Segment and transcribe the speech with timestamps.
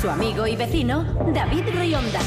[0.00, 1.04] Su amigo y vecino,
[1.34, 2.20] David Rionda.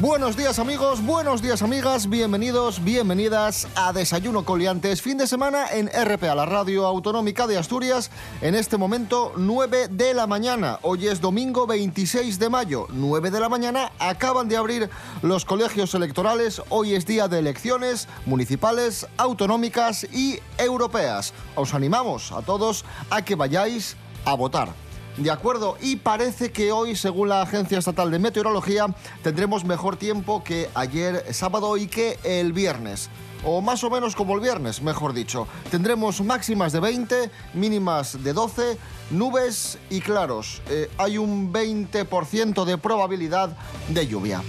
[0.00, 5.88] Buenos días amigos, buenos días amigas, bienvenidos, bienvenidas a Desayuno Coliantes, fin de semana en
[5.88, 11.20] RPA, la radio autonómica de Asturias, en este momento 9 de la mañana, hoy es
[11.20, 14.90] domingo 26 de mayo, 9 de la mañana, acaban de abrir
[15.22, 21.32] los colegios electorales, hoy es día de elecciones municipales, autonómicas y europeas.
[21.54, 24.83] Os animamos a todos a que vayáis a votar.
[25.16, 28.86] De acuerdo, y parece que hoy, según la Agencia Estatal de Meteorología,
[29.22, 33.10] tendremos mejor tiempo que ayer sábado y que el viernes.
[33.44, 35.46] O más o menos como el viernes, mejor dicho.
[35.70, 38.76] Tendremos máximas de 20, mínimas de 12,
[39.10, 40.62] nubes y claros.
[40.68, 43.56] Eh, hay un 20% de probabilidad
[43.88, 44.42] de lluvia.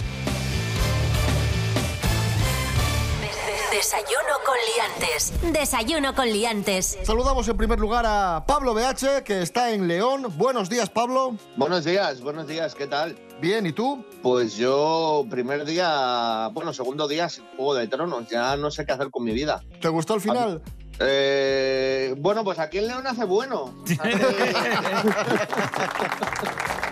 [3.76, 5.34] Desayuno con liantes.
[5.52, 6.98] Desayuno con liantes.
[7.02, 10.32] Saludamos en primer lugar a Pablo BH, que está en León.
[10.38, 11.36] Buenos días, Pablo.
[11.56, 13.18] Buenos días, buenos días, ¿qué tal?
[13.38, 14.02] Bien, ¿y tú?
[14.22, 19.10] Pues yo, primer día, bueno, segundo día, Juego de Tronos, ya no sé qué hacer
[19.10, 19.62] con mi vida.
[19.78, 20.62] ¿Te gustó el final?
[21.00, 23.74] Eh, bueno, pues aquí en León hace bueno.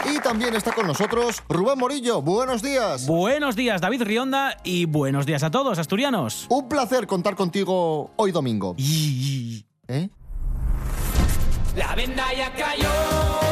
[0.05, 2.21] y también está con nosotros Rubén Morillo.
[2.23, 3.07] Buenos días.
[3.07, 6.47] Buenos días, David Rionda, y buenos días a todos, asturianos.
[6.51, 8.77] Un placer contar contigo hoy domingo.
[8.79, 10.09] ¿Eh?
[11.77, 13.44] La venda ya cayó.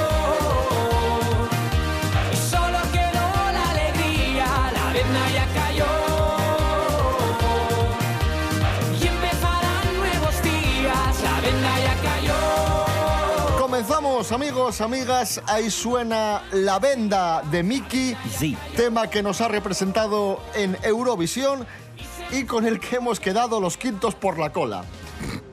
[14.30, 15.42] Amigos, amigas.
[15.46, 18.16] Ahí suena La Venda de Mickey.
[18.30, 18.56] Sí.
[18.76, 21.66] Tema que nos ha representado en Eurovisión
[22.30, 24.84] y con el que hemos quedado los quintos por la cola.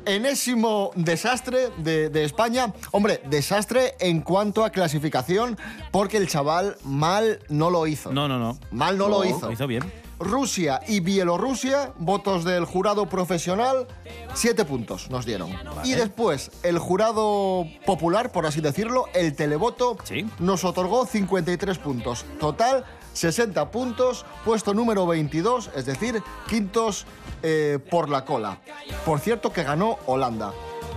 [0.06, 2.72] Enésimo desastre de, de, España.
[2.92, 5.58] Hombre, desastre en cuanto a clasificación,
[5.92, 8.12] porque el chaval mal no lo hizo.
[8.14, 8.60] No, no, no.
[8.72, 9.48] Mal no, no lo hizo.
[9.48, 9.84] Lo hizo bien.
[10.20, 13.88] Rusia y Bielorrusia, votos del jurado profesional,
[14.34, 15.52] siete puntos nos dieron.
[15.52, 15.88] Vale.
[15.88, 20.26] Y después, el jurado popular, por así decirlo, el televoto, ¿Sí?
[20.40, 22.26] nos otorgó 53 puntos.
[22.40, 27.06] Total, 60 puntos, puesto número 22, es decir, quintos
[27.42, 28.60] eh, por la cola.
[29.06, 30.52] Por cierto que ganó Holanda.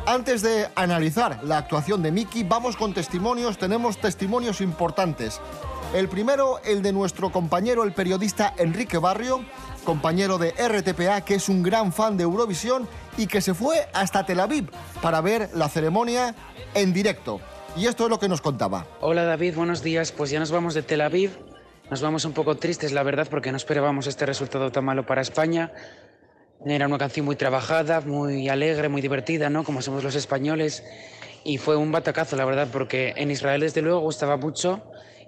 [0.05, 5.41] Antes de analizar la actuación de Miki, vamos con testimonios, tenemos testimonios importantes.
[5.95, 9.45] El primero, el de nuestro compañero, el periodista Enrique Barrio,
[9.85, 12.89] compañero de RTPA, que es un gran fan de Eurovisión
[13.19, 14.71] y que se fue hasta Tel Aviv
[15.03, 16.35] para ver la ceremonia
[16.73, 17.43] en directo.
[17.77, 18.87] Y esto es lo que nos contaba.
[19.03, 20.13] Hola David, buenos días.
[20.13, 21.33] Pues ya nos vamos de Tel Aviv.
[21.91, 25.21] Nos vamos un poco tristes, la verdad, porque no esperábamos este resultado tan malo para
[25.21, 25.73] España.
[26.65, 29.63] Era una canción muy trabajada, muy alegre, muy divertida, ¿no?
[29.63, 30.85] Como somos los españoles.
[31.45, 34.83] Y fue un batacazo, la verdad, porque en Israel, desde luego, gustaba mucho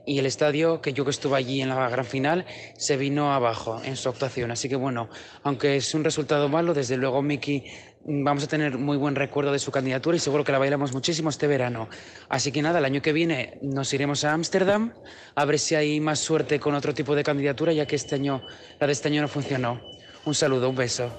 [0.07, 2.45] y el estadio, que yo que estuve allí en la gran final,
[2.77, 4.51] se vino abajo en su actuación.
[4.51, 5.09] Así que bueno,
[5.43, 7.65] aunque es un resultado malo, desde luego Miki
[8.07, 11.31] vamos a tener muy buen recuerdo de su candidatura y seguro que la bailamos muchísimo
[11.31, 11.89] este verano.
[12.29, 14.93] Así que nada, el año que viene nos iremos a Ámsterdam
[15.35, 18.43] a ver si hay más suerte con otro tipo de candidatura, ya que este año,
[18.79, 19.81] la de este año no funcionó.
[20.27, 21.11] Un saludo, un beso.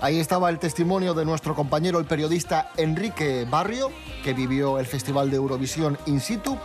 [0.00, 3.90] Ahí estaba el testimonio de nuestro compañero, el periodista Enrique Barrio,
[4.22, 6.58] que vivió el Festival de Eurovisión in situ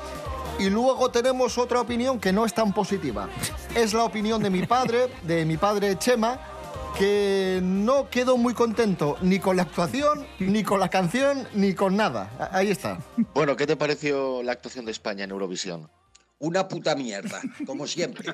[0.59, 3.29] y luego tenemos otra opinión que no es tan positiva.
[3.75, 6.39] Es la opinión de mi padre, de mi padre Chema,
[6.97, 11.95] que no quedó muy contento ni con la actuación, ni con la canción, ni con
[11.95, 12.49] nada.
[12.51, 12.99] Ahí está.
[13.33, 15.89] Bueno, ¿qué te pareció la actuación de España en Eurovisión?
[16.39, 18.33] Una puta mierda, como siempre.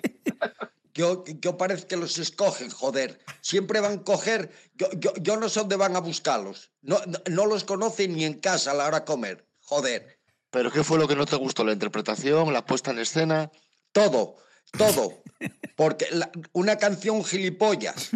[0.96, 3.20] Yo, yo parece que los escogen, joder.
[3.42, 4.52] Siempre van a coger.
[4.76, 6.72] Yo, yo, yo no sé dónde van a buscarlos.
[6.82, 9.46] No, no, no los conocen ni en casa a la hora de comer.
[9.60, 10.15] Joder.
[10.56, 11.66] ¿Pero qué fue lo que no te gustó?
[11.66, 12.54] ¿La interpretación?
[12.54, 13.52] ¿La puesta en escena?
[13.92, 14.38] Todo,
[14.78, 15.22] todo.
[15.76, 18.12] Porque la, una canción gilipollas.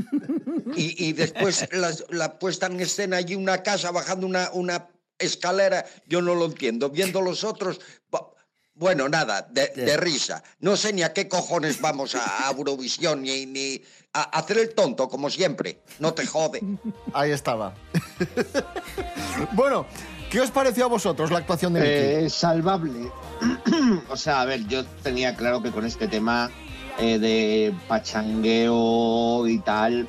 [0.74, 4.88] Y, y después la, la, puesta en escena allí una casa bajando una, una
[5.18, 6.90] escalera, yo no lo entiendo.
[6.90, 7.82] Viendo los otros.
[8.74, 10.42] Bueno, nada, de, de, risa.
[10.60, 13.82] No sé ni a qué cojones vamos a, a Eurovisión, ni, ni
[14.14, 15.84] a, a hacer el tonto, como siempre.
[16.00, 16.62] No te jode.
[17.12, 17.74] Ahí estaba.
[19.52, 19.86] bueno.
[20.30, 21.92] ¿Qué os pareció a vosotros la actuación de Miki?
[22.26, 23.12] Eh, salvable.
[24.10, 26.52] o sea, a ver, yo tenía claro que con este tema
[27.00, 30.08] eh, de pachangueo y tal,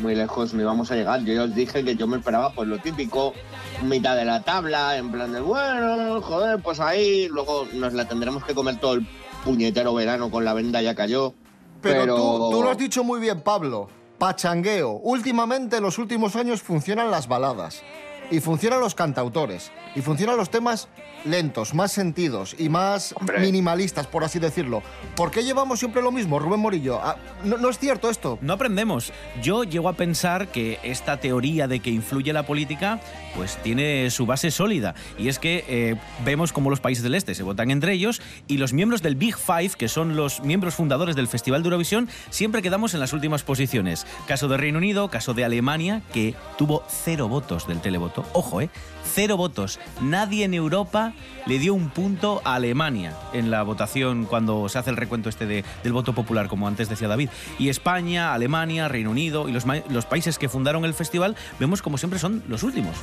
[0.00, 1.24] muy lejos no íbamos a llegar.
[1.24, 3.34] Yo ya os dije que yo me esperaba pues lo típico,
[3.82, 8.44] mitad de la tabla, en plan de, bueno, joder, pues ahí, luego nos la tendremos
[8.44, 9.06] que comer todo el
[9.44, 11.34] puñetero verano con la venda ya cayó.
[11.82, 13.88] Pero, Pero, Tú, tú lo has dicho muy bien, Pablo.
[14.18, 14.92] Pachangueo.
[14.92, 17.82] Últimamente, en los últimos años, funcionan las baladas.
[18.30, 19.70] Y funcionan los cantautores.
[19.94, 20.88] Y funcionan los temas
[21.24, 23.40] lentos, más sentidos y más Hombre.
[23.40, 24.82] minimalistas, por así decirlo.
[25.14, 27.00] ¿Por qué llevamos siempre lo mismo, Rubén Morillo?
[27.02, 28.38] Ah, no, no es cierto esto.
[28.40, 29.12] No aprendemos.
[29.42, 33.00] Yo llego a pensar que esta teoría de que influye la política,
[33.34, 34.94] pues tiene su base sólida.
[35.18, 38.58] Y es que eh, vemos cómo los países del este se votan entre ellos y
[38.58, 42.62] los miembros del Big Five, que son los miembros fundadores del Festival de Eurovisión, siempre
[42.62, 44.06] quedamos en las últimas posiciones.
[44.26, 48.15] Caso de Reino Unido, caso de Alemania, que tuvo cero votos del televoto.
[48.32, 48.70] Ojo, ¿eh?
[49.14, 49.78] Cero votos.
[50.00, 51.12] Nadie en Europa
[51.46, 55.46] le dio un punto a Alemania en la votación cuando se hace el recuento este
[55.46, 57.30] de- del voto popular, como antes decía David.
[57.58, 62.18] Y España, Alemania, Reino Unido y los países que fundaron el festival, vemos como siempre
[62.18, 62.94] son los últimos.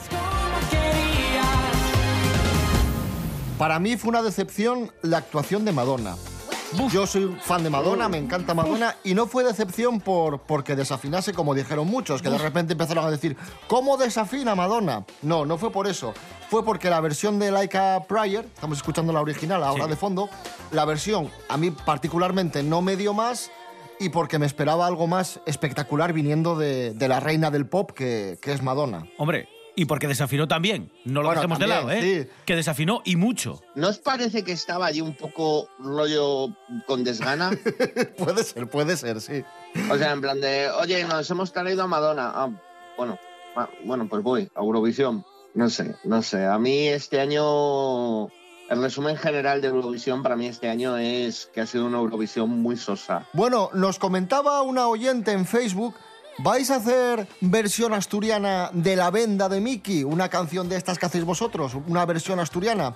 [3.57, 6.15] Para mí fue una decepción la actuación de Madonna.
[6.91, 11.33] Yo soy fan de Madonna, me encanta Madonna, y no fue decepción por porque desafinase,
[11.33, 13.35] como dijeron muchos, que de repente empezaron a decir,
[13.67, 15.05] ¿cómo desafina Madonna?
[15.21, 16.13] No, no fue por eso.
[16.49, 19.89] Fue porque la versión de Laika Pryor, estamos escuchando la original ahora Sí.
[19.91, 20.29] de fondo,
[20.71, 23.49] la versión a mí particularmente no me dio más
[23.99, 28.37] y porque me esperaba algo más espectacular viniendo de, de la reina del pop, que,
[28.41, 29.05] que es Madonna.
[29.17, 30.91] Hombre, y porque desafinó también.
[31.05, 32.23] No lo Bueno, dejemos de también, lado, ¿eh?
[32.25, 32.31] sí.
[32.45, 33.61] Que desafinó y mucho.
[33.75, 36.49] ¿no os parece que estaba allí un poco rollo
[36.85, 37.51] con desgana?
[38.17, 39.43] puede ser, puede ser, sí.
[39.89, 42.31] O sea, en plan de, oye, nos hemos traído a Madonna.
[42.35, 42.49] Ah,
[42.97, 43.17] bueno,
[43.55, 45.25] ah, bueno, pues voy a Eurovisión.
[45.55, 46.45] No sé, no sé.
[46.45, 48.27] A mí este año,
[48.69, 52.49] el resumen general de Eurovisión para mí este año es que ha sido una Eurovisión
[52.49, 53.27] muy sosa.
[53.33, 55.93] Bueno, nos comentaba una oyente en Facebook,
[56.39, 60.03] ¿vais a hacer versión asturiana de La Venda de Miki?
[60.03, 62.95] Una canción de estas que hacéis vosotros, una versión asturiana.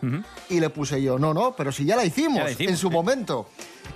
[0.50, 2.78] Y le puse yo, no, no, pero si ya la hicimos, Ya la hicimos, en
[2.78, 2.94] su sí.
[2.94, 3.48] momento.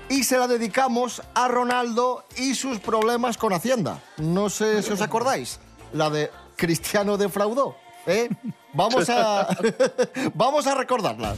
[0.09, 3.99] Y se la dedicamos a Ronaldo y sus problemas con Hacienda.
[4.17, 5.59] No sé si os acordáis,
[5.93, 7.75] la de Cristiano defraudó.
[8.07, 8.29] ¿eh?
[8.73, 9.47] Vamos a,
[10.33, 11.35] vamos a recordarla.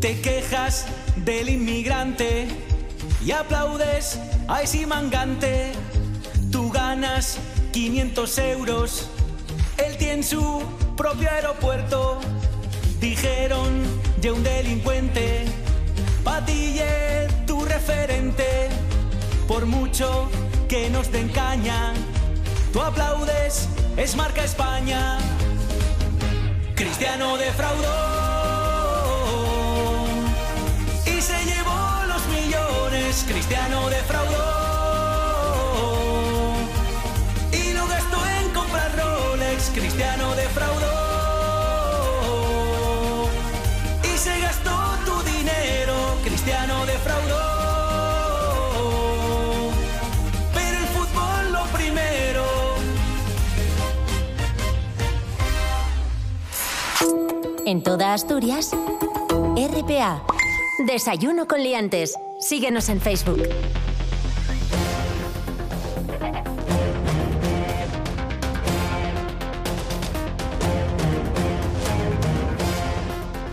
[0.00, 2.48] Te quejas del inmigrante
[3.22, 4.18] y aplaudes
[4.48, 5.72] a ese mangante.
[6.50, 7.38] Tú ganas
[7.72, 9.10] 500 euros,
[9.76, 10.62] él tiene su
[10.96, 12.18] propio aeropuerto.
[12.98, 13.82] Dijeron
[14.22, 15.44] de un delincuente,
[16.24, 18.70] Patille tu referente.
[19.46, 20.30] Por mucho
[20.66, 21.92] que nos den caña,
[22.72, 23.68] tú aplaudes,
[23.98, 25.18] es marca España.
[26.74, 28.09] Cristiano defraudó
[33.26, 34.36] Cristiano defraudó
[37.52, 39.70] y lo gastó en comprar Rolex.
[39.74, 40.88] Cristiano defraudó
[44.02, 44.70] y se gastó
[45.04, 45.94] tu dinero.
[46.24, 47.40] Cristiano defraudó.
[50.54, 52.44] Pero el fútbol lo primero.
[57.66, 58.70] En toda Asturias,
[59.56, 60.22] RPA.
[60.86, 62.14] Desayuno con liantes.
[62.50, 63.44] Síguenos en Facebook.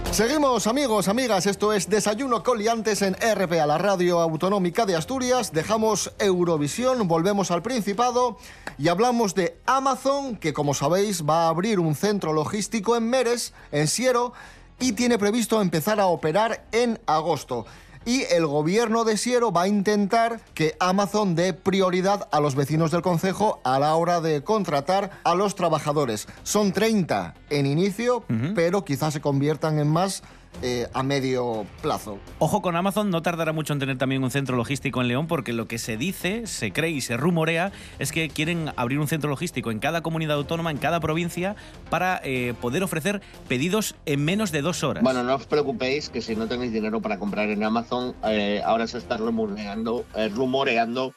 [0.10, 5.54] Seguimos amigos, amigas, esto es Desayuno Coliantes en RPA, la radio autonómica de Asturias.
[5.54, 8.39] Dejamos Eurovisión, volvemos al Principado
[8.80, 13.54] y hablamos de Amazon, que como sabéis va a abrir un centro logístico en Meres,
[13.72, 14.34] en Siero,
[14.80, 17.68] y tiene previsto empezar a operar en agosto.
[18.08, 22.90] Y el gobierno de Siero va a intentar que Amazon dé prioridad a los vecinos
[22.90, 26.26] del concejo a la hora de contratar a los trabajadores.
[26.44, 28.24] Son 30 en inicio,
[28.56, 30.24] pero quizás se conviertan en más
[30.64, 32.18] eh, a medio plazo.
[32.40, 35.54] Ojo con Amazon, no tardará mucho en tener también un centro logístico en León, porque
[35.54, 39.30] lo que se dice, se cree y se rumorea es que quieren abrir un centro
[39.30, 41.56] logístico en cada comunidad autónoma, en cada provincia,
[41.92, 45.04] para eh, poder ofrecer pedidos en menos de dos horas.
[45.04, 48.88] Bueno, no os preocupéis que si no tenéis dinero para comprar en Amazon, eh, ahora
[48.88, 51.13] se está rumoreando, eh, rumoreando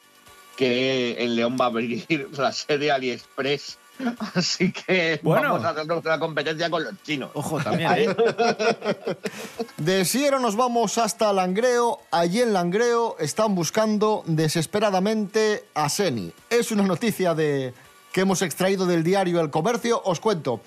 [0.55, 2.05] que en León va a abrir
[2.37, 3.77] la sede AliExpress
[4.35, 5.49] Así que Bueno.
[5.53, 7.31] vamos a hacernos una competencia con los chinos.
[7.33, 8.15] Ojo, también, ¿eh?
[9.77, 11.99] De Siero nos vamos hasta Langreo.
[12.11, 16.31] Allí en Langreo están buscando desesperadamente a Seni.
[16.49, 17.73] Es una noticia de
[18.11, 20.01] que hemos extraído del diario El Comercio.
[20.03, 20.61] Os cuento.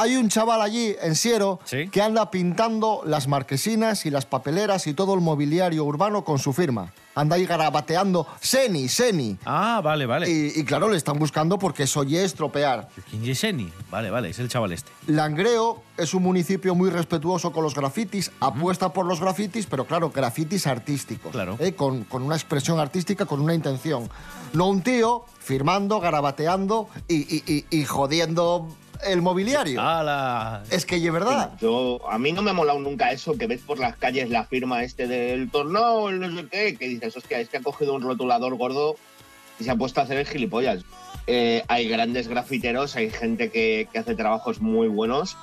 [0.00, 1.88] Hay un chaval allí en Siero Sí.
[1.88, 6.52] que anda pintando las marquesinas y las papeleras y todo el mobiliario urbano con su
[6.52, 6.92] firma.
[7.16, 9.36] Anda ahí garabateando Seni, Seni.
[9.44, 10.30] Ah, vale, vale.
[10.30, 12.88] Y, y claro, le están buscando porque es estropear.
[13.10, 13.72] ¿Quién es Eni?
[13.90, 14.88] Vale, vale, es el chaval este.
[15.08, 20.10] Langreo es un municipio muy respetuoso con los grafitis, apuesta por los grafitis, pero claro,
[20.10, 21.32] grafitis artísticos.
[21.32, 21.56] Claro.
[21.58, 21.72] ¿eh?
[21.74, 24.08] Con, con una expresión artística, con una intención.
[24.52, 28.68] No un tío firmando, garabateando y, y- y- y jodiendo
[29.06, 29.80] el mobiliario.
[29.80, 30.62] ¡Hala!
[30.70, 31.52] Es que, de verdad.
[31.60, 34.44] Yo, a mí no me ha molado nunca eso, que ves por las calles la
[34.44, 37.94] firma este del torneo, el no sé qué, que dices, hostia, es que ha cogido
[37.94, 38.96] un rotulador gordo
[39.60, 40.82] y se ha puesto a hacer el gilipollas.
[41.26, 45.36] Eh, hay grandes grafiteros, hay gente que, que hace trabajos muy buenos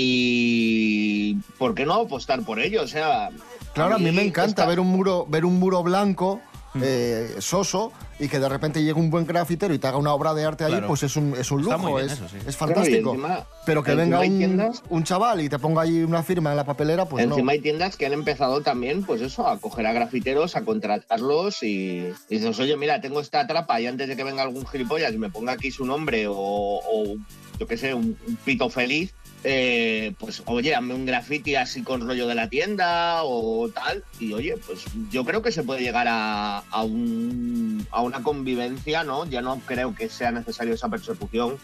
[0.00, 2.82] y ¿por qué no apostar por ello?
[2.82, 3.30] O sea,
[3.74, 6.40] Claro, a mí me encanta esta- ver un muro, ver un muro blanco.
[6.82, 10.32] Eh, soso y que de repente llegue un buen grafitero y te haga una obra
[10.34, 10.86] de arte ahí, Claro.
[10.88, 12.36] pues es un, es un lujo, es, eso, sí.
[12.46, 13.10] es Claro, fantástico.
[13.14, 16.56] encima- Pero que venga un, tiendas- un chaval y te ponga ahí una firma en
[16.56, 17.50] la papelera, pues Encima no.
[17.50, 22.06] hay tiendas que han empezado también, pues eso, a coger a grafiteros, a contratarlos y,
[22.28, 25.18] y dices, oye, mira, tengo esta trapa y antes de que venga algún gilipollas y
[25.18, 27.16] me ponga aquí su nombre o, o,
[27.58, 29.12] yo qué sé, un, un pito feliz,
[29.48, 34.02] eh, pues oye, hazme un graffiti así con rollo de la tienda o tal.
[34.18, 39.04] Y oye, pues yo creo que se puede llegar a, a, un- a una convivencia,
[39.04, 39.24] ¿no?
[39.24, 41.58] Ya no creo que sea necesario esa persecución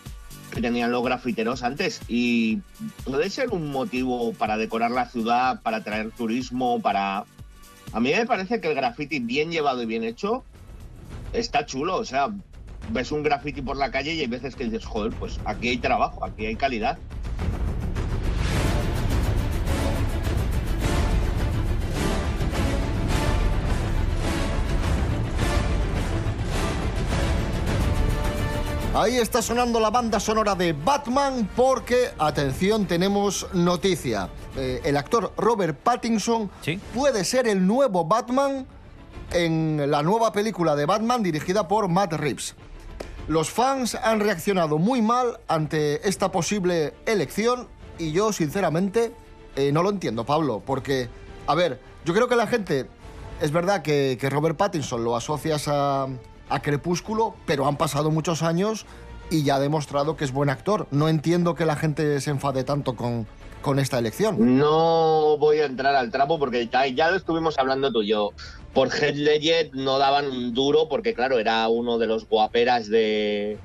[0.54, 2.58] que tenían los grafiteros antes y
[3.04, 7.24] puede ser un motivo para decorar la ciudad, para atraer turismo, para...
[7.92, 10.44] A mí me parece que el graffiti bien llevado y bien hecho
[11.32, 12.28] está chulo, o sea,
[12.90, 15.78] ves un graffiti por la calle y hay veces que dices, joder, pues aquí hay
[15.78, 16.96] trabajo, aquí hay calidad.
[28.94, 34.28] Ahí está sonando la banda sonora de Batman porque, atención, tenemos noticia.
[34.54, 36.78] Eh, el actor Robert Pattinson Sí.
[36.94, 38.66] puede ser el nuevo Batman
[39.32, 42.54] en la nueva película de Batman dirigida por Matt Reeves.
[43.28, 47.68] Los fans han reaccionado muy mal ante esta posible elección
[47.98, 49.14] y yo, sinceramente,
[49.56, 51.08] eh, no lo entiendo, Pablo, porque,
[51.46, 52.86] a ver, yo creo que la gente,
[53.40, 56.08] es verdad que, que Robert Pattinson lo asocias a,
[56.54, 58.86] a Crepúsculo, pero han pasado muchos años
[59.30, 60.86] y ya ha demostrado que es buen actor.
[60.90, 63.26] No entiendo que la gente se enfade tanto con,
[63.62, 64.58] con esta elección.
[64.58, 68.32] No voy a entrar al trapo porque ya, lo estuvimos hablando tú y yo.
[68.74, 73.58] Por Heath Ledger no daban un duro porque, claro, era uno de los guaperas de,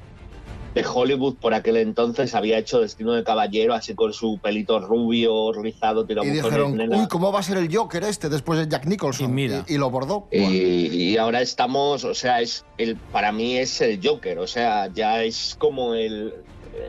[0.77, 2.35] de Hollywood por aquel entonces.
[2.35, 6.97] Había hecho Destino de Caballero, así con su pelito rubio, rizado, Y tirabuzones, dijeron, nena.
[6.97, 9.31] uy, ¿cómo va a ser el Joker este después de Jack Nicholson?
[9.31, 9.65] Y mira.
[9.67, 10.27] y lo bordó.
[10.31, 14.87] Y, y ahora estamos, o sea, es el para mí es el Joker, o sea,
[14.93, 16.33] ya es como el,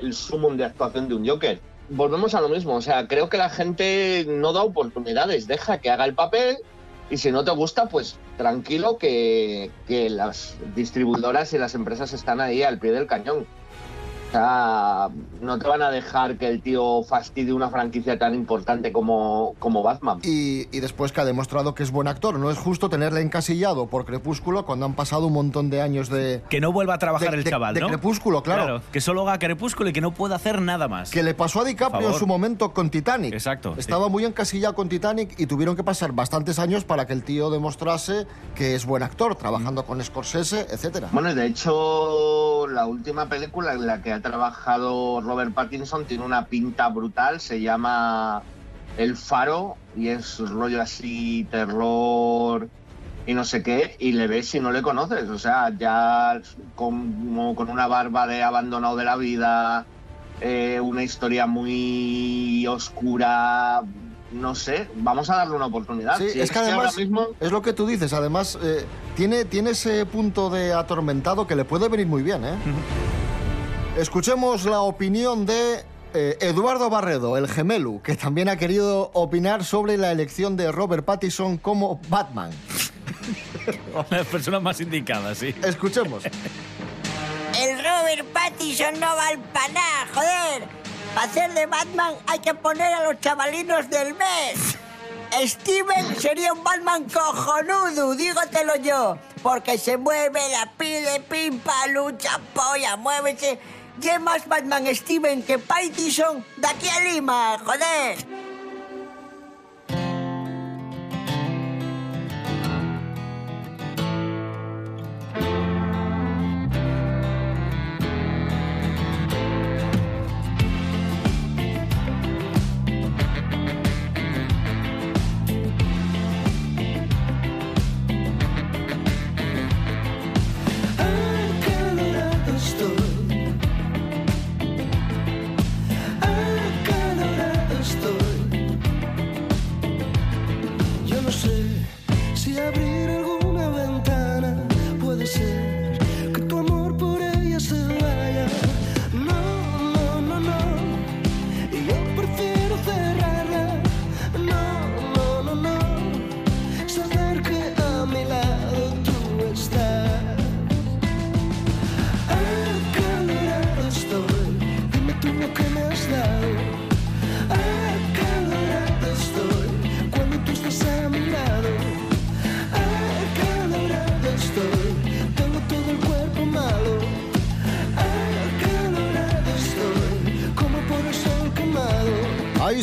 [0.02, 1.60] el sumum de actuación de un Joker.
[1.88, 5.88] Volvemos a lo mismo, o sea, creo que la gente no da oportunidades, deja que
[5.88, 6.58] haga el papel
[7.10, 12.42] y si no te gusta, pues tranquilo que, que las distribuidoras y las empresas están
[12.42, 13.46] ahí al pie del cañón.
[14.28, 15.08] O sea,
[15.40, 19.82] no te van a dejar que el tío fastidie una franquicia tan importante como, como
[19.82, 20.18] Batman.
[20.22, 22.38] Y, y después que ha demostrado que es buen actor.
[22.38, 26.42] No es justo tenerle encasillado por Crepúsculo cuando han pasado un montón de años de...
[26.50, 27.88] Que no vuelva a trabajar de- el de- chaval, de ¿no?
[27.88, 28.82] Crepúsculo, claro.
[28.92, 31.10] Que solo haga Crepúsculo y que no pueda hacer nada más.
[31.10, 33.32] Que le pasó a DiCaprio en su momento con Titanic.
[33.32, 33.80] Exacto, sí.
[33.80, 37.48] Estaba muy encasillado con Titanic y tuvieron que pasar bastantes años para que el tío
[37.50, 41.08] demostrase que es buen actor, trabajando con Scorsese, etcétera.
[41.12, 46.24] Bueno, y de hecho, la última película en la que ha trabajado Robert Pattinson tiene
[46.24, 48.42] una pinta brutal, se llama
[48.96, 52.68] El Faro y es rollo así, terror
[53.26, 56.40] y no sé qué, y le ves y no le conoces, o sea, ya
[56.74, 59.84] como con una barba de abandonado de la vida,
[60.40, 63.82] eh, una historia muy oscura,
[64.32, 66.16] no sé, vamos a darle una oportunidad.
[66.18, 68.12] Sí, Si es que ahora además mismo es lo que tú dices.
[68.12, 68.84] Además, eh,
[69.16, 72.44] tiene, tiene ese punto de atormentado que le puede venir muy bien.
[72.44, 72.54] ¿eh?
[73.98, 79.96] Escuchemos la opinión de eh, Eduardo Barredo, el gemelu, que también ha querido opinar sobre
[79.96, 82.52] la elección de Robert Pattinson como Batman.
[84.10, 85.52] Las personas más indicadas, sí.
[85.64, 86.22] Escuchemos.
[86.24, 90.68] El Robert Pattinson no vale para nada, joder.
[91.12, 94.78] Para hacer de Batman hay que poner a los chavalinos del mes.
[95.44, 99.18] Steven sería un Batman cojonudo, dígotelo yo.
[99.42, 103.58] Porque se mueve, la pide, pimpa, lucha, polla, muévese.
[104.00, 108.47] ¡Qué más Batman Steven que Pattinson de aquí a Lima, joder!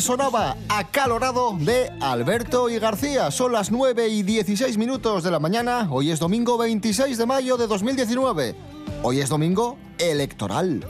[0.06, 3.32] Sonaba acalorado de Alberto y García.
[3.32, 5.88] Son las 9 y 16 minutos de la mañana.
[5.90, 8.54] Hoy es domingo 26 de mayo de 2019.
[9.02, 10.86] Hoy es domingo electoral.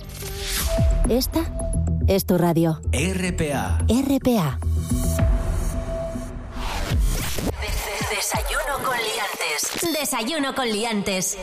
[1.09, 1.41] Esta
[2.07, 2.83] es tu radio.
[2.93, 3.79] RPA.
[3.89, 4.59] RPA.
[8.11, 9.99] Desayuno con liantes.
[9.99, 11.39] Desayuno con liantes.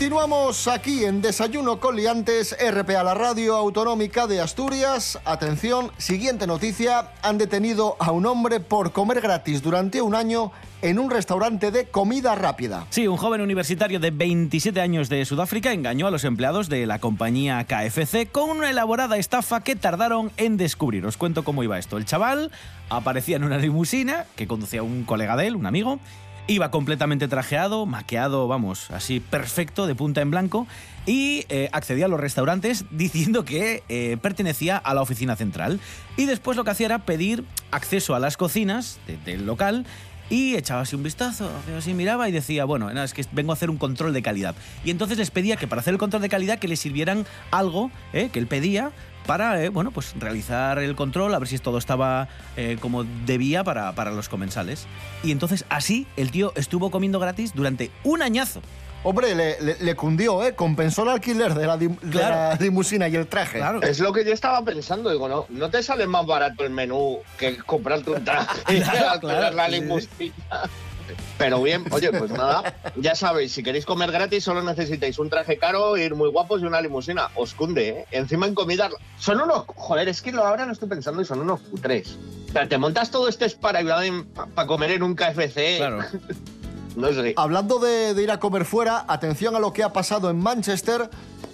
[0.00, 5.20] Continuamos aquí en Desayuno con Liantes, RPA, la radio autonómica de Asturias.
[5.26, 7.12] Atención, siguiente noticia.
[7.20, 11.84] Han detenido a un hombre por comer gratis durante un año en un restaurante de
[11.84, 12.86] comida rápida.
[12.88, 16.98] Sí, un joven universitario de 27 años de Sudáfrica engañó a los empleados de la
[16.98, 21.04] compañía KFC con una elaborada estafa que tardaron en descubrir.
[21.04, 21.98] Os cuento cómo iba esto.
[21.98, 22.50] El chaval
[22.88, 26.00] aparecía en una limusina que conducía un colega de él, un amigo.
[26.50, 30.66] Iba completamente trajeado, maqueado, vamos, así perfecto, de punta en blanco,
[31.06, 35.78] y eh, accedía a los restaurantes diciendo que eh, pertenecía a la oficina central.
[36.16, 39.86] Y después lo que hacía era pedir acceso a las cocinas de- del local
[40.28, 43.70] y echaba así un vistazo, así miraba y decía, bueno, es que vengo a hacer
[43.70, 44.56] un control de calidad.
[44.84, 47.92] Y entonces les pedía que para hacer el control de calidad que le sirvieran algo
[48.12, 48.90] eh, que él pedía
[49.30, 53.62] para, eh, bueno, pues realizar el control, a ver si todo estaba eh, como debía
[53.62, 54.88] para, para los comensales.
[55.22, 58.60] Y entonces así el tío estuvo comiendo gratis durante un añazo.
[59.04, 60.56] Hombre, le, le- le cundió, ¿eh?
[60.56, 62.34] Compensó el alquiler de la, dim- de Claro.
[62.34, 63.62] la limusina y el traje.
[63.82, 67.18] Es lo que yo estaba pensando, digo, no, no te sale más barato el menú
[67.38, 69.20] que comprarte un traje Claro, alquilar
[69.54, 69.68] claro, la
[70.00, 70.32] sí, sí.
[71.38, 75.58] Pero bien, oye, pues nada, ya sabéis, si queréis comer gratis solo necesitáis un traje
[75.58, 77.28] caro, ir muy guapos y una limusina.
[77.34, 78.06] Os cunde, ¿eh?
[78.10, 78.90] Encima en comida...
[79.18, 79.64] Son unos...
[79.66, 82.16] Joder, es que ahora lo estoy pensando y son unos cutres.
[82.48, 83.84] O sea, te montas todo este para
[84.66, 85.78] comer en un KFC.
[85.78, 86.04] Claro.
[86.96, 87.34] no sé.
[87.36, 91.10] Hablando de, de ir a comer fuera, atención a lo que ha pasado en Manchester.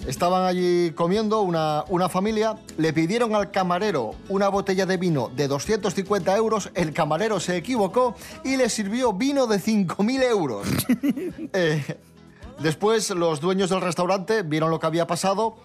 [0.06, 5.48] Estaban allí comiendo una, una familia, le pidieron al camarero una botella de vino de
[5.48, 10.66] 250 euros, el camarero se equivocó y le sirvió vino de 5.000 euros.
[11.52, 11.82] Eh,
[12.60, 15.56] después los dueños del restaurante vieron lo que había pasado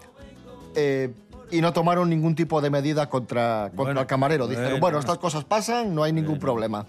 [0.74, 1.12] eh,
[1.50, 4.46] y no tomaron ningún tipo de medida contra, contra Bueno, el camarero.
[4.48, 4.80] Dijeron, bueno.
[4.80, 6.86] bueno, estas cosas pasan, no hay ningún problema.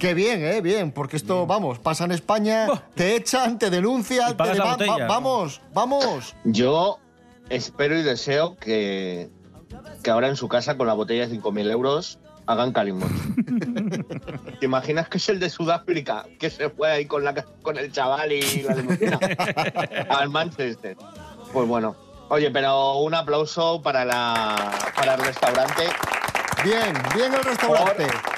[0.00, 0.60] Qué bien, ¿eh?
[0.62, 4.96] Bien, porque esto, vamos, pasa en España, te echan, te denuncian, te va- botella.
[4.98, 6.34] va- vamos, vamos.
[6.44, 6.98] Yo
[7.50, 9.28] espero y deseo que,
[10.02, 13.10] que ahora en su casa con la botella de 5.000 euros hagan calimón.
[14.58, 17.92] ¿Te imaginas que es el de Sudáfrica que se fue ahí con, la, con el
[17.92, 19.18] chaval y la limusina
[20.08, 20.96] al Manchester?
[21.52, 21.94] Pues bueno.
[22.28, 24.56] Oye, pero un aplauso para, la,
[24.94, 25.82] para el restaurante
[26.62, 28.04] Bien, bien el restaurante.
[28.06, 28.29] por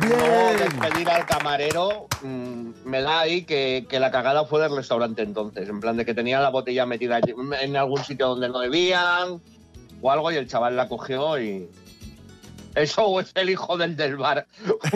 [0.00, 0.18] Bien.
[0.18, 2.06] no despedir al camarero.
[2.22, 6.04] Mm, me da ahí que, que la cagada fue del restaurante entonces, en plan de
[6.04, 9.40] que tenía la botella metida allí- en algún sitio donde no debían
[10.00, 11.68] o algo y el chaval la cogió y...
[12.74, 14.46] Eso o es el hijo del del bar.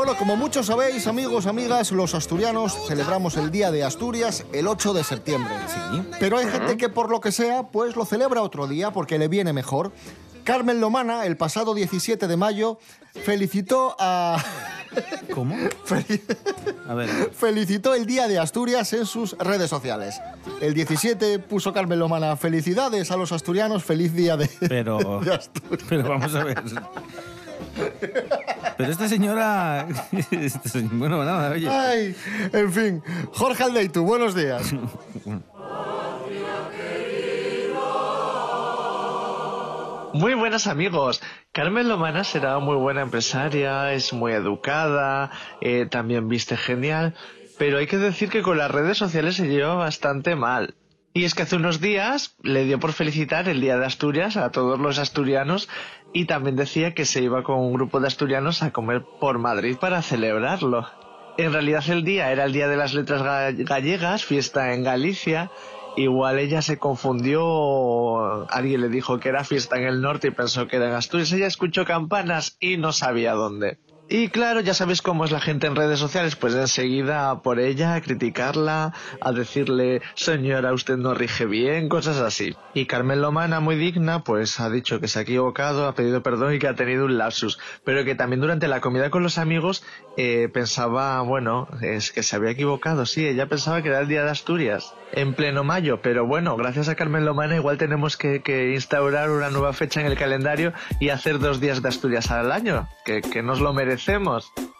[0.00, 4.94] Bueno, como muchos sabéis, amigos, amigas, los asturianos celebramos el Día de Asturias el 8
[4.94, 5.52] de septiembre.
[5.68, 6.02] Sí.
[6.18, 9.28] Pero hay gente que por lo que sea, pues lo celebra otro día porque le
[9.28, 9.92] viene mejor.
[10.42, 12.78] Carmen Lomana, el pasado 17 de mayo,
[13.12, 14.42] felicitó a...
[15.34, 15.54] ¿Cómo?
[16.88, 17.10] A ver.
[17.34, 20.18] felicitó el Día de Asturias en sus redes sociales.
[20.62, 24.48] El 17 puso Carmen Lomana, felicidades a los asturianos, feliz día de...
[24.66, 25.84] Pero, de Asturias.
[25.90, 26.62] pero vamos a ver.
[28.76, 29.86] Pero esta señora.
[30.92, 31.68] Bueno, nada, oye.
[31.68, 32.14] Ay,
[32.52, 33.02] en fin.
[33.32, 34.72] Jorge Aldeitu, buenos días.
[40.12, 41.22] Muy buenas amigos.
[41.52, 47.14] Carmen Lomana será muy buena empresaria, es muy educada, eh, también viste genial,
[47.58, 50.74] pero hay que decir que con las redes sociales se lleva bastante mal.
[51.12, 54.50] Y es que hace unos días le dio por felicitar el Día de Asturias a
[54.50, 55.68] todos los asturianos
[56.12, 59.76] y también decía que se iba con un grupo de asturianos a comer por Madrid
[59.80, 60.86] para celebrarlo.
[61.38, 65.50] En realidad el día era el Día de las Letras Ga- Gallegas, fiesta en Galicia.
[65.96, 70.66] Igual ella se confundió, alguien le dijo que era fiesta en el norte y pensó
[70.68, 71.32] que era en Asturias.
[71.32, 73.78] Ella escuchó campanas y no sabía dónde.
[74.12, 77.94] Y claro, ya sabéis cómo es la gente en redes sociales, pues enseguida por ella,
[77.94, 82.56] a criticarla, a decirle, señora, usted no rige bien, cosas así.
[82.74, 86.54] Y Carmen Lomana, muy digna, pues ha dicho que se ha equivocado, ha pedido perdón
[86.54, 89.84] y que ha tenido un lapsus, pero que también durante la comida con los amigos
[90.16, 94.24] eh, pensaba, bueno, es que se había equivocado, sí, ella pensaba que era el Día
[94.24, 98.74] de Asturias, en pleno mayo, pero bueno, gracias a Carmen Lomana igual tenemos que, que
[98.74, 102.88] instaurar una nueva fecha en el calendario y hacer dos días de Asturias al año,
[103.04, 103.72] que, que nos lo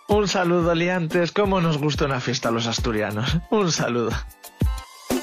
[0.09, 3.39] Un saludo, liantes, cómo nos gusta una fiesta a los asturianos.
[3.51, 4.11] Un saludo.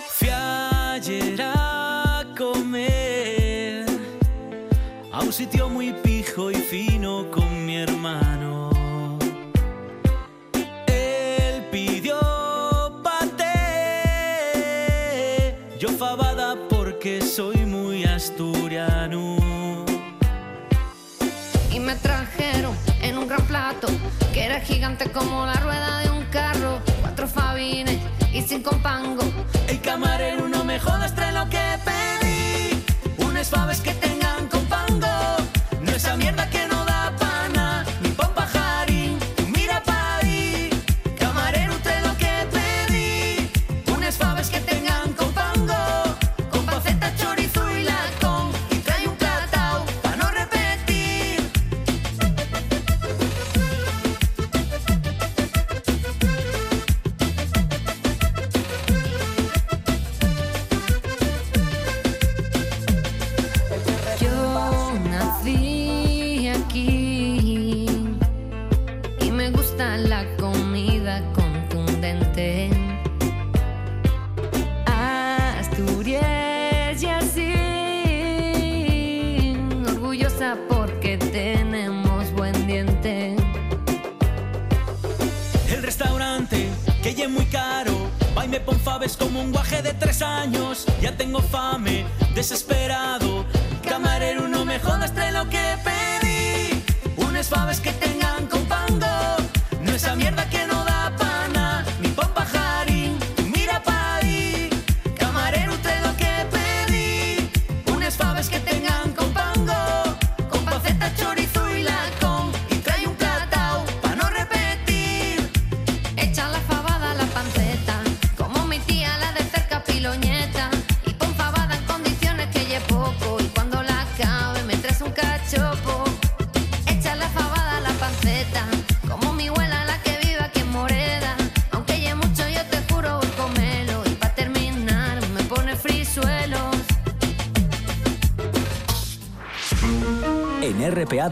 [0.10, 3.86] Fui ayer a comer
[5.12, 8.27] a un sitio muy pijo y fino con mi hermano.
[24.62, 27.98] Gigante como la rueda de un carro, cuatro fabines
[28.34, 29.24] y cinco pango.
[29.68, 32.84] El camarero no me jodas, trae lo que pedí.
[33.26, 34.17] Unas faves que tengan
[69.98, 72.70] la comida contundente.
[75.60, 77.54] Asturias y así,
[79.88, 83.36] orgullosa porque tenemos buen diente.
[85.70, 86.70] El restaurante,
[87.02, 87.96] que ya muy caro.
[88.38, 90.86] Va y me pon faves como un guaje de tres años.
[91.02, 92.06] Ya tengo fame,
[92.36, 93.46] desesperado.
[93.88, 96.84] Camarero, no me jodas, trae lo que pedí.
[97.18, 98.67] Unas faves que tengan con
[100.08, 100.67] esa mierda que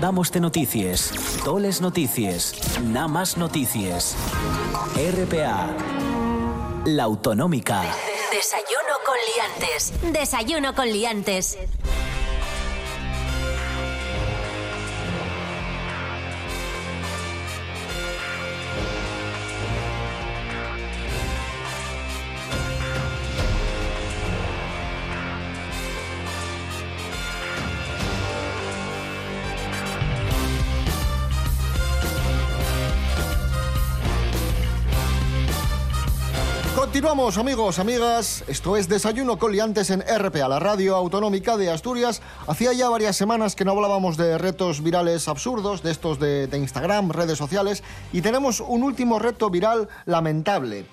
[0.06, 1.12] damos-te notícies,
[1.44, 3.38] toles notícies, nada más.
[4.96, 5.76] RPA,
[6.86, 7.82] la autonómica.
[8.32, 9.94] Desayuno con liantes.
[10.14, 11.58] Desayuno con liantes.
[36.76, 38.44] Continuamos, amigos, amigas.
[38.48, 42.22] Esto es Desayuno con Liantes en RPA, la radio autonómica de Asturias.
[42.48, 46.58] Hacía ya varias semanas que no hablábamos de retos virales absurdos, de estos de, de
[46.58, 50.86] Instagram, redes sociales, y tenemos un último reto viral lamentable: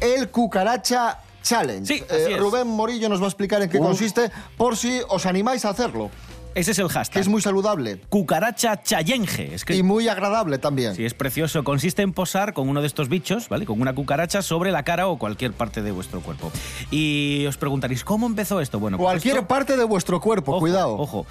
[0.00, 1.86] el Cucaracha Challenge.
[1.86, 2.38] Sí, así Eh, es.
[2.40, 6.10] Rubén Morillo nos va a explicar en qué consiste, por si os animáis a hacerlo.
[6.56, 7.12] Ese es el hashtag.
[7.14, 8.00] Que es muy saludable.
[8.08, 9.54] Cucaracha chayenge.
[9.54, 10.94] Es que Y muy agradable también.
[10.94, 11.62] Sí, es precioso.
[11.64, 13.66] Consiste en posar con uno de estos bichos, ¿vale?
[13.66, 16.50] Con una cucaracha sobre la cara o cualquier parte de vuestro cuerpo.
[16.90, 18.80] Y os preguntaréis, ¿cómo empezó esto?
[18.80, 20.94] Bueno, pues Cualquier esto- parte de vuestro cuerpo, Ojo, cuidado.
[20.96, 21.26] Ojo.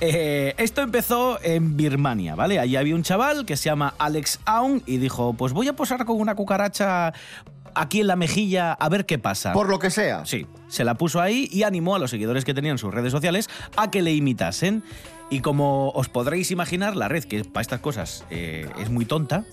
[0.00, 2.58] Eh, esto empezó en Birmania, ¿vale?
[2.60, 6.04] Allí había un chaval que se llama Alex Aung y dijo, pues voy a posar
[6.04, 7.14] con una cucaracha
[7.76, 9.52] aquí en la mejilla a ver qué pasa.
[9.52, 10.24] Por lo que sea.
[10.26, 13.48] Sí, se la puso ahí y animó a los seguidores que tenían sus redes sociales
[13.76, 14.82] a que le imitasen.
[15.28, 19.44] Y como os podréis imaginar, la red, que para estas cosas eh, es muy tonta,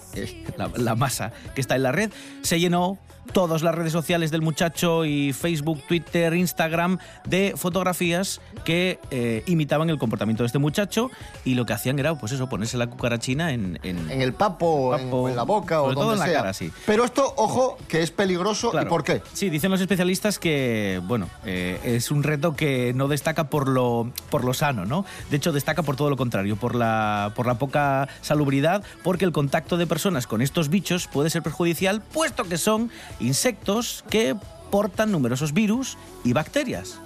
[0.56, 2.12] la, la masa que está en la red,
[2.44, 3.00] se llenó
[3.32, 9.90] todas las redes sociales del muchacho y Facebook, Twitter, Instagram de fotografías que eh, imitaban
[9.90, 11.10] el comportamiento de este muchacho
[11.46, 13.80] y lo que hacían era, pues eso, ponerse la cucarachina en...
[13.84, 16.38] En, En el papo, en- o en la boca o todo donde en la sea.
[16.40, 16.72] cara, sí.
[16.86, 18.72] Pero esto, ojo, que es peligroso.
[18.72, 18.88] Claro.
[18.88, 19.22] ¿Y por qué?
[19.34, 24.12] Sí, dicen los especialistas que, bueno, eh, es un reto que no destaca por lo,
[24.30, 25.06] por lo sano, ¿no?
[25.30, 29.32] De hecho, destaca por todo lo contrario, por la, por la poca salubridad, porque el
[29.32, 34.36] contacto de personas con estos bichos puede ser perjudicial, puesto que son insectos que
[34.72, 37.00] portan numerosos virus y bacterias.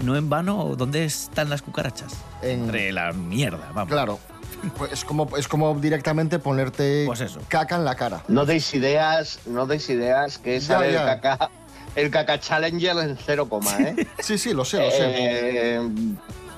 [0.00, 2.12] No en vano, ¿dónde están las cucarachas?
[2.42, 3.92] Entre la mierda, vamos.
[3.92, 4.18] Claro.
[4.76, 7.40] Pues es como, es como directamente ponerte Pues eso.
[7.48, 8.22] caca en la cara.
[8.28, 10.84] No deis ideas, no deis ideas que ya.
[10.84, 11.50] el caca,
[11.94, 14.06] el caca challenger en cero coma, ¿eh?
[14.20, 14.98] Sí, sí, lo sé, lo sé.
[15.14, 15.90] Eh,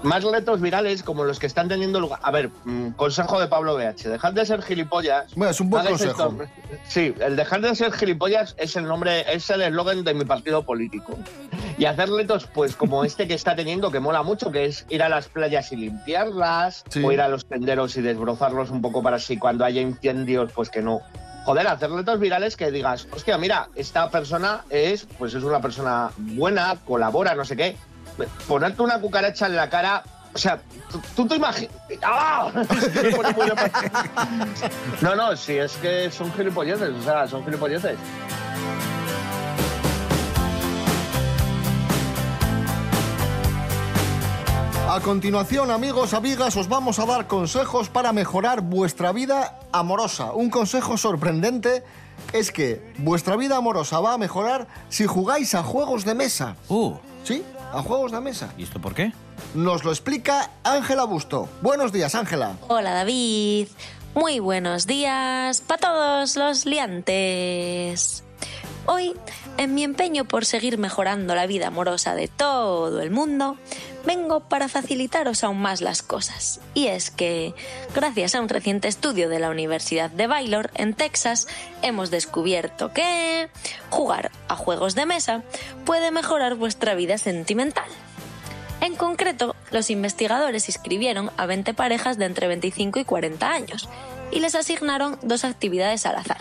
[0.02, 2.20] más retos virales como los que están teniendo lugar.
[2.22, 5.34] A ver, mm, consejo de Pablo BH, dejad de ser gilipollas.
[5.34, 6.10] Bueno, es un buen consejo.
[6.10, 6.38] esto.
[6.86, 10.62] Sí, el dejar de ser gilipollas es el nombre, es el eslogan de mi partido
[10.62, 11.16] político.
[11.78, 15.02] Y hacer retos, pues como este que está teniendo, que mola mucho, que es ir
[15.02, 17.02] a las playas y limpiarlas, Sí.
[17.04, 20.70] o ir a los tenderos y desbrozarlos un poco para así cuando haya incendios, pues
[20.70, 21.00] que no.
[21.44, 26.10] Joder, hacer retos virales que digas, hostia, mira, esta persona es, pues es una persona
[26.18, 27.74] buena, colabora, no sé qué.
[28.46, 30.02] Ponerte una cucaracha en la cara,
[30.34, 31.74] o sea, tú, tú te imaginas.
[32.02, 32.50] ¡Ah!
[35.00, 37.96] No, no, sí, es que son gilipolleces, o sea, son gilipolleces.
[44.88, 50.32] A continuación, amigos, amigas, os vamos a dar consejos para mejorar vuestra vida amorosa.
[50.32, 51.84] Un consejo sorprendente
[52.32, 56.56] es que vuestra vida amorosa va a mejorar si jugáis a juegos de mesa.
[56.68, 57.44] Uh, ¿Sí?
[57.72, 58.52] A juegos de mesa.
[58.56, 59.12] ¿y esto por qué?
[59.54, 61.48] Nos lo explica Ángela Busto.
[61.60, 62.56] Buenos días, Ángela.
[62.68, 63.68] Hola David,
[64.14, 68.24] muy buenos días para todos los liantes.
[68.86, 69.14] Hoy,
[69.58, 73.58] en mi empeño por seguir mejorando la vida amorosa de todo el mundo,
[74.06, 76.60] vengo para facilitaros aún más las cosas.
[76.74, 77.54] Y es que,
[77.94, 81.48] gracias a un reciente estudio de la Universidad de Baylor, en Texas,
[81.82, 83.50] hemos descubierto que
[83.90, 85.42] jugar a juegos de mesa
[85.84, 87.88] puede mejorar vuestra vida sentimental.
[88.80, 93.88] En concreto, los investigadores inscribieron a 20 parejas de entre 25 y 40 años
[94.30, 96.38] y les asignaron dos actividades al azar.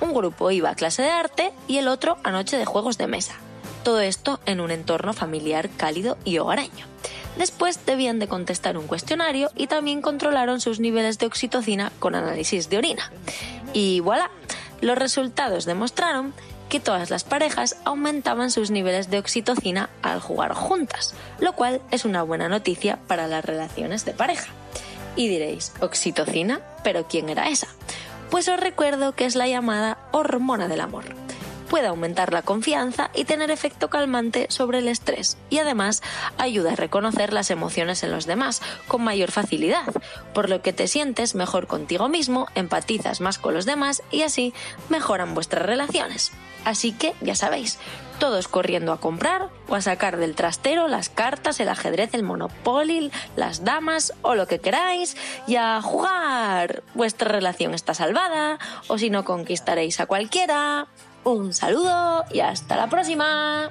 [0.00, 3.06] Un grupo iba a clase de arte y el otro a noche de juegos de
[3.06, 3.34] mesa.
[3.84, 6.86] Todo esto en un entorno familiar cálido y hogareño.
[7.36, 12.68] Después debían de contestar un cuestionario y también controlaron sus niveles de oxitocina con análisis
[12.68, 13.10] de orina.
[13.72, 14.30] Y voilà,
[14.80, 16.34] los resultados demostraron
[16.68, 22.04] que todas las parejas aumentaban sus niveles de oxitocina al jugar juntas, lo cual es
[22.04, 24.48] una buena noticia para las relaciones de pareja.
[25.16, 26.60] Y diréis, ¿oxitocina?
[26.84, 27.68] ¿Pero quién era esa?
[28.30, 31.04] Pues os recuerdo que es la llamada hormona del amor.
[31.68, 36.02] Puede aumentar la confianza y tener efecto calmante sobre el estrés y además
[36.38, 39.92] ayuda a reconocer las emociones en los demás con mayor facilidad,
[40.32, 44.54] por lo que te sientes mejor contigo mismo, empatizas más con los demás y así
[44.88, 46.32] mejoran vuestras relaciones.
[46.64, 47.78] Así que ya sabéis,
[48.20, 53.10] todos corriendo a comprar o a sacar del trastero las cartas, el ajedrez, el monopoly,
[53.34, 55.16] las damas o lo que queráis
[55.48, 56.84] y a jugar.
[56.94, 60.86] Vuestra relación está salvada o si no conquistaréis a cualquiera.
[61.24, 63.70] Un saludo y hasta la próxima.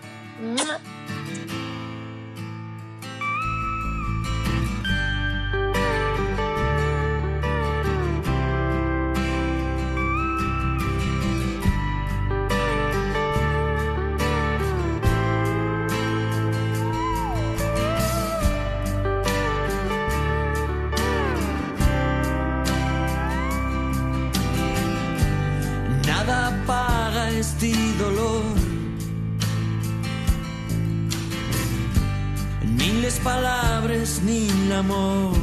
[33.23, 35.34] palabras ni el amor.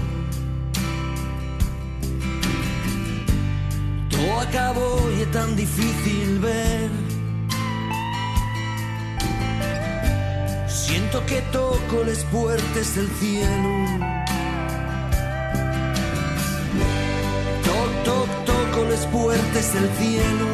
[4.11, 6.91] Todo acabó y es tan difícil ver.
[10.69, 13.71] Siento que toco las puertas del cielo.
[17.65, 20.47] Toc, toc, toco las puertas del cielo.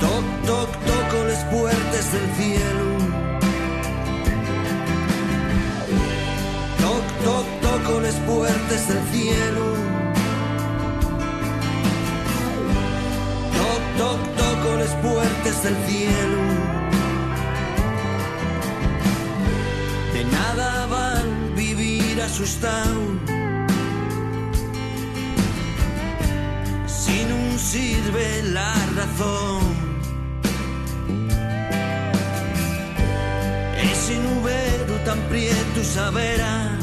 [0.00, 0.77] Toc, toc,
[1.98, 2.86] del cielo.
[6.80, 9.64] Toc, toc, toco las puertas del cielo.
[13.58, 16.40] Toc, toc, toco las puertas del cielo.
[20.14, 23.00] De nada van vivir asustado.
[26.86, 29.67] Si no sirve la razón.
[35.08, 36.78] Tan prieto saberá.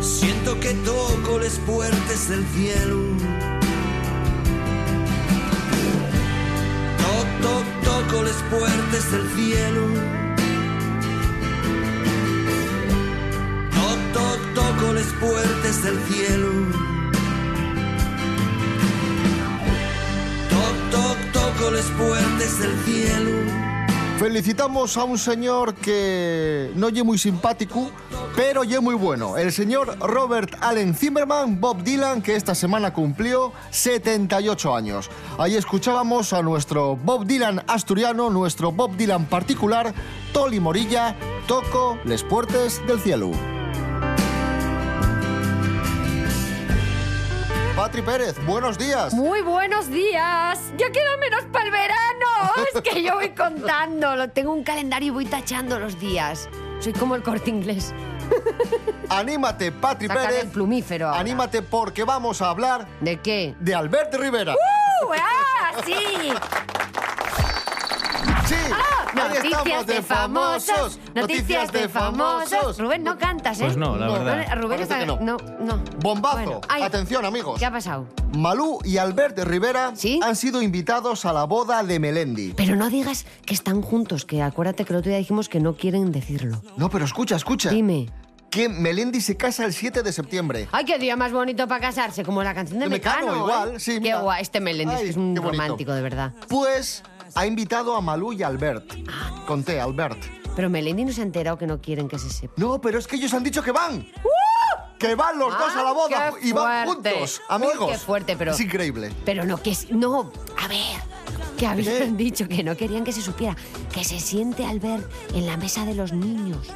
[0.00, 2.98] Siento que toco las puertas del cielo.
[7.02, 9.84] Toc, toc, toco las puertas del cielo.
[13.76, 16.50] Toc, toc, toco las puertas del cielo.
[20.52, 23.71] Toc, toc, toco las puertas del cielo.
[24.22, 27.90] Felicitamos a un señor que no lle muy simpático,
[28.36, 29.36] pero lle muy bueno.
[29.36, 35.10] El señor Robert Allen Zimmerman, Bob Dylan, que esta semana cumplió 78 años.
[35.38, 39.92] Ahí escuchábamos a nuestro Bob Dylan asturiano, nuestro Bob Dylan particular,
[40.32, 41.16] Toli Morilla,
[41.48, 43.32] Toco les puertes del cielo.
[47.82, 49.12] Patri Pérez, buenos días.
[49.12, 50.72] Muy buenos días.
[50.78, 52.26] Ya queda menos para el verano.
[52.76, 54.14] Es que yo voy contando.
[54.14, 56.48] Lo tengo un calendario y voy tachando los días.
[56.78, 57.92] Soy como el corte inglés.
[59.08, 60.44] Anímate, Patri Sacar Pérez.
[60.44, 61.08] el plumífero.
[61.08, 61.18] ahora.
[61.18, 62.86] Anímate porque vamos a hablar.
[63.00, 63.56] ¿De qué?
[63.58, 64.54] De Albert Rivera.
[64.54, 65.12] ¡Uh!
[65.18, 66.32] ¡Ah, sí!
[68.46, 69.01] Sí, ¡Ah!
[69.14, 70.98] Noticias de famosos.
[71.14, 72.78] Noticias de famosos.
[72.78, 73.64] Rubén, no cantas, ¿eh?
[73.64, 74.46] Pues no, la verdad.
[74.56, 74.98] Rubén Parece está...
[75.00, 75.18] que no.
[75.20, 75.82] No, no.
[76.00, 76.36] Bombazo.
[76.36, 77.58] Bueno, ay, Atención, amigos.
[77.58, 78.06] ¿Qué ha pasado?
[78.36, 82.54] Malú y Albert Rivera han sido invitados a la boda de Melendi.
[82.56, 85.74] Pero no digas que están juntos, que acuérdate que el otro día dijimos que no
[85.76, 86.60] quieren decirlo.
[86.76, 87.70] No, pero escucha, escucha.
[87.70, 88.08] Dime.
[88.50, 90.68] Que Melendi se casa el 7 de septiembre.
[90.72, 93.36] Ay, qué día más bonito para casarse, como la canción de, De Mecano, Mecano.
[93.38, 93.80] igual, ¿eh?
[93.80, 94.20] sí, Qué mira.
[94.20, 96.32] guay, este Melendi Ay, es un qué romántico, de verdad.
[96.48, 97.02] Pues
[97.34, 98.92] ha invitado a Malú y a Albert.
[99.46, 100.18] Conté, Albert.
[100.54, 102.52] Pero Melendi no se ha enterado que no quieren que se sepa.
[102.56, 104.06] No, pero es que ellos han dicho que van.
[104.98, 106.36] Que van los dos a la boda ¡Uh!
[106.40, 107.90] qué y van juntos, Uy, amigos.
[107.92, 109.12] qué fuerte, pero- Es increíble.
[109.24, 109.90] Pero no, que es...
[109.90, 110.78] No, a ver,
[111.56, 113.56] que habían dicho que no querían que se supiera.
[113.92, 116.66] Que se siente Albert en la mesa de los niños.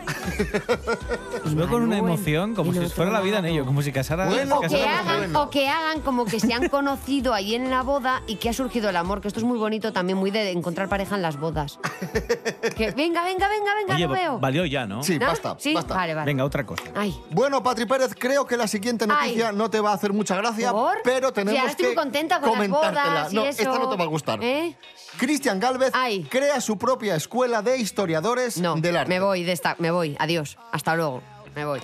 [1.44, 4.28] Os veo con una emoción como si fuera la vida en ello, como si casara,
[4.28, 7.70] o, se que casaran hagan, o que hagan como que se han conocido ahí en
[7.70, 10.30] la boda y que ha surgido el amor, que esto es muy bonito también, muy
[10.30, 11.78] de encontrar pareja en las bodas.
[12.76, 14.38] que venga, venga, venga, venga, Oye, lo veo.
[14.38, 15.02] valió ya, ¿no?
[15.02, 15.26] Sí, ¿No?
[15.26, 15.94] basta, Sí, basta.
[15.94, 16.26] vale, vale.
[16.26, 16.84] Venga, otra cosa.
[16.94, 19.56] Ay, Bueno, Patri Pérez, creo que la siguiente noticia Ay.
[19.56, 20.98] no te va a hacer mucha gracia, ¿por?
[21.02, 23.62] pero Sí, tenemos ahora estoy que muy contenta con las bodas y no, eso.
[23.62, 24.38] esta no te va a gustar.
[24.42, 24.76] ¿Eh?
[25.16, 25.92] Cristian Galvez
[26.28, 29.08] crea su propia escuela de historiadores No, del arte.
[29.08, 30.16] me voy de esta, me voy.
[30.18, 30.58] Adiós.
[30.72, 31.22] Hasta luego.
[31.54, 31.80] Me voy.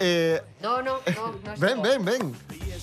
[0.00, 1.54] Eh, No, no, no.
[1.58, 2.36] ven, ven, ven.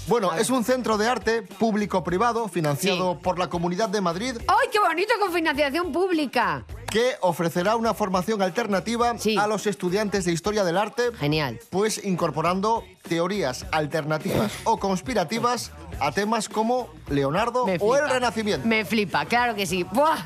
[0.08, 4.80] Bueno, es un centro de arte público-privado financiado por la Comunidad de Madrid ¡Ay, qué
[4.80, 6.66] bonito con financiación pública!
[6.90, 11.12] que ofrecerá una formación alternativa a los estudiantes de historia del arte.
[11.18, 11.60] Genial.
[11.72, 18.08] Pues incorporando teorías alternativas o conspirativas a temas como Leonardo o el.
[18.08, 18.68] Renacimiento.
[18.68, 19.84] Me flipa, claro que sí.
[19.92, 20.18] ¡Buah!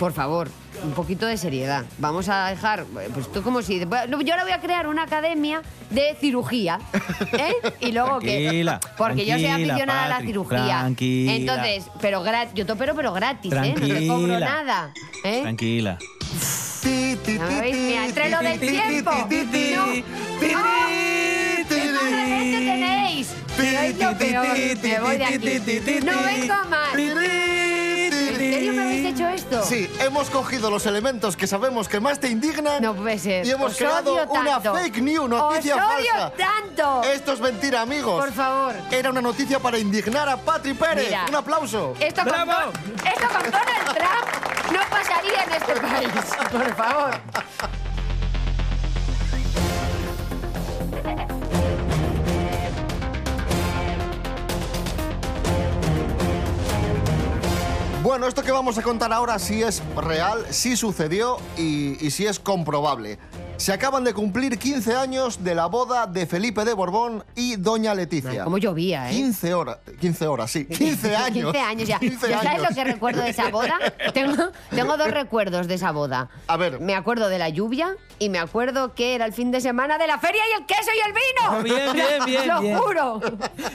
[0.00, 0.48] Por favor,
[0.82, 1.84] un poquito de seriedad.
[1.98, 2.84] Vamos a dejar,
[3.14, 3.80] pues tú como si...
[3.80, 3.86] Yo
[4.32, 6.78] ahora voy a crear una academia de cirugía,
[7.32, 7.54] ¿eh?
[7.80, 8.88] Y luego Tranquila, que...
[8.96, 10.78] Porque yo soy tranquila, aficionada a la cirugía.
[10.80, 11.32] tranquila.
[11.34, 13.74] Entonces, pero gratis, yo te opero pero gratis, ¿eh?
[13.76, 14.40] No te cobro Tranquila.
[14.40, 14.92] nada,
[15.24, 15.40] ¿eh?
[15.42, 15.98] Tranquila.
[17.26, 17.76] ¿Ya me veis?
[17.76, 19.10] Mira, entre lo del tiempo.
[19.10, 19.26] No.
[20.56, 20.88] ¡Ah!
[21.68, 23.34] ¡Qué mala leche tenéis!
[23.58, 26.00] Me voy de aquí.
[26.04, 26.94] No vengo más.
[28.56, 29.62] ¿En serio me habéis hecho esto?
[29.64, 33.44] Sí, hemos cogido los elementos que sabemos que más te indignan No puede ser.
[33.46, 34.74] y hemos Os creado odio una tanto.
[34.74, 36.32] fake news, noticia Os odio falsa.
[36.36, 37.02] tanto.
[37.04, 38.24] Esto es mentira, amigos.
[38.24, 38.74] Por favor.
[38.90, 41.06] Era una noticia para indignar a Patri Pérez.
[41.08, 41.26] Mira.
[41.28, 41.94] Un aplauso.
[42.00, 46.50] Esto con, Don- esto con Donald Trump no pasaría en este país.
[46.50, 47.10] Por favor.
[58.16, 62.24] Bueno, esto que vamos a contar ahora sí es real, sí sucedió y, y sí
[62.24, 63.18] es comprobable.
[63.58, 67.94] Se acaban de cumplir 15 años de la boda de Felipe de Borbón y Doña
[67.94, 68.44] Leticia.
[68.44, 69.14] Cómo llovía, ¿eh?
[69.14, 70.66] 15 horas, 15 horas, sí.
[70.66, 71.52] 15 años.
[71.52, 71.98] 15 años ya.
[71.98, 72.68] 15 ¿Ya sabes años.
[72.68, 73.78] lo que recuerdo de esa boda?
[74.12, 76.28] Tengo, tengo dos recuerdos de esa boda.
[76.48, 76.80] A ver.
[76.80, 80.06] Me acuerdo de la lluvia y me acuerdo que era el fin de semana de
[80.06, 81.50] la feria y el queso y el vino.
[81.50, 81.92] Ah, bien,
[82.24, 82.78] bien, bien, Lo bien.
[82.78, 83.20] juro.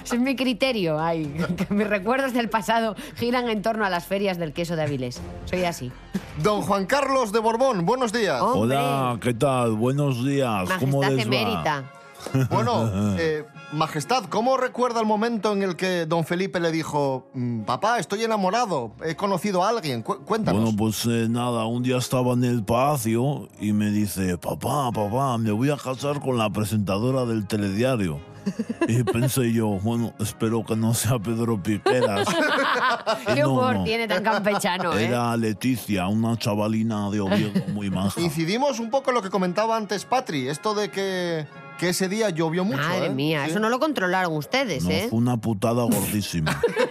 [0.04, 1.00] Ese es mi criterio.
[1.00, 1.26] Ay,
[1.58, 5.20] que mis recuerdos del pasado giran en torno a las ferias del queso de Avilés.
[5.46, 5.92] Soy así.
[6.42, 8.42] Don Juan Carlos de Borbón, buenos días.
[8.42, 9.71] Hola, ¿qué tal?
[9.72, 10.70] Buenos días.
[10.80, 11.36] ¿Cómo Majestad les va?
[11.42, 11.84] emérita.
[12.52, 17.62] Bueno, eh, Majestad, ¿cómo recuerda el momento en el que don Felipe le dijo, "Mm,
[17.62, 20.04] papá, estoy enamorado, he conocido a alguien?
[20.04, 20.62] Cu- cuéntanos.
[20.62, 25.40] Bueno, pues eh, nada, un día estaba en el palacio y me dice, papá, papá,
[25.40, 28.20] me voy a casar con la presentadora del telediario.
[28.88, 32.28] Y pensé yo, bueno, espero que no sea Pedro Piqueras.
[33.34, 33.84] Qué No, humor no.
[33.84, 35.06] tiene tan campechano, ¿eh?
[35.06, 38.20] Era Leticia, una chavalina de Oviedo muy maja.
[38.22, 41.46] Incidimos un poco en lo que comentaba antes Patri, esto de que,
[41.78, 42.80] que ese día llovió mucho.
[42.80, 43.10] Madre ¿eh?
[43.10, 43.52] mía, Sí.
[43.52, 45.08] eso no lo controlaron ustedes, No, ¿eh?
[45.10, 46.60] fue una putada gordísima.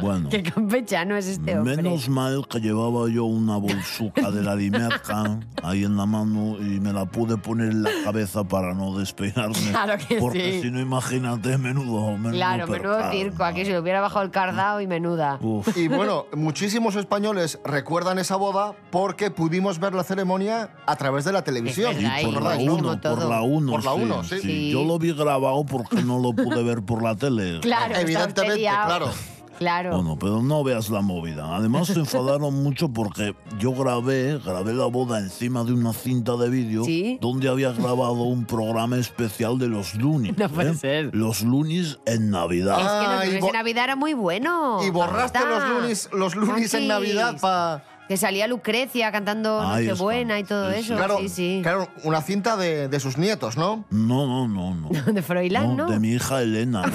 [0.00, 0.28] bueno.
[0.30, 1.76] Qué campechano es este hombre.
[1.76, 6.80] Menos mal que llevaba yo una bolsuca de la Dimerca ahí en la mano y
[6.80, 9.54] me la pude poner en la cabeza para no despeinarme.
[9.70, 10.62] Claro que porque sí.
[10.62, 13.12] si no, imagínate, menudo, menudo Claro, menudo percal.
[13.12, 13.44] circo.
[13.44, 15.38] Aquí se le hubiera bajado el cardao y menuda.
[15.74, 21.32] Y bueno, muchísimos españoles recuerdan esa boda porque pudimos ver la ceremonia a través de
[21.32, 21.94] la televisión.
[21.96, 22.74] Sí, por la ¿Recordáis, no?
[22.76, 23.72] 1, por la 1.
[23.72, 24.70] Por la 1, sí.
[24.70, 27.60] Yo lo vi grabado porque no lo pude ver por la tele.
[27.60, 29.10] Claro, Evidentemente, claro.
[29.56, 29.94] Claro.
[29.94, 31.54] Bueno, pero no veas la movida.
[31.56, 36.48] Además se enfadaron mucho porque yo grabé, grabé la boda encima de una cinta de
[36.50, 37.18] vídeo ¿Sí?
[37.20, 40.36] donde había grabado un programa especial de los Loonies.
[40.38, 40.74] No puede ¿eh?
[40.74, 41.14] ser.
[41.14, 42.78] Los Loonies en Navidad.
[42.80, 44.80] Es que los Ah, bo- de Navidad era muy bueno.
[44.84, 46.88] Y borraste los lunis, los lunis en.
[46.88, 47.84] Navidad para...
[48.08, 50.94] Que salía Lucrecia cantando Ahí Nochebuena y todo eso.
[50.94, 51.60] Claro, Sí, sí.
[51.62, 53.84] claro, una cinta de, de sus nietos, ¿no?
[53.90, 55.12] No, no, no, no.
[55.12, 55.86] De Froilán, ¿no?
[55.86, 56.82] de mi hija Elena.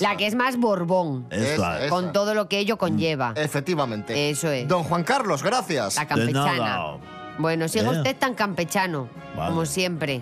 [0.00, 1.26] La que es más Borbón.
[1.30, 1.90] Esa es.
[1.90, 3.32] Con todo lo que ello conlleva.
[3.36, 4.30] Efectivamente.
[4.30, 4.66] Eso es.
[4.66, 5.96] Don Juan Carlos, gracias.
[5.96, 6.96] La campechana.
[7.38, 7.96] Bueno, siga Eh.
[7.98, 9.50] usted tan campechano, Vale.
[9.50, 10.20] como siempre.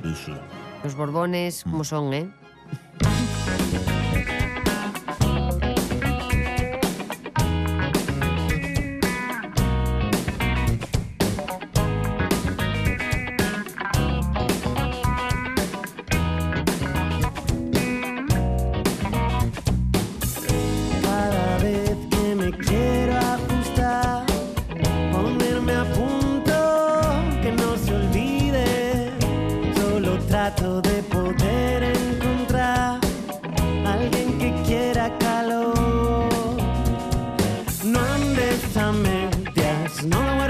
[0.84, 2.28] Los Borbones, como son, ¿eh?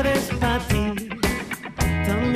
[0.03, 0.31] Medias,
[2.09, 2.36] no lo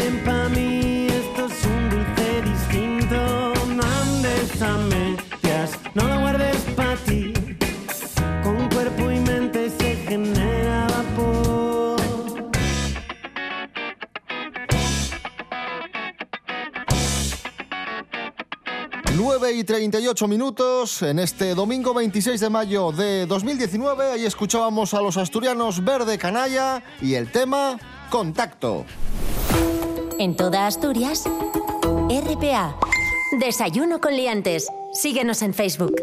[19.81, 24.13] 38 minutos en este domingo 26 de mayo de 2019.
[24.13, 27.79] Ahí escuchábamos a los asturianos Verde Canalla y el tema
[28.11, 28.85] Contacto.
[30.19, 31.25] En toda Asturias,
[32.11, 32.77] RPA.
[33.41, 34.69] Desayuno con liantes.
[34.93, 35.97] Síguenos en Facebook.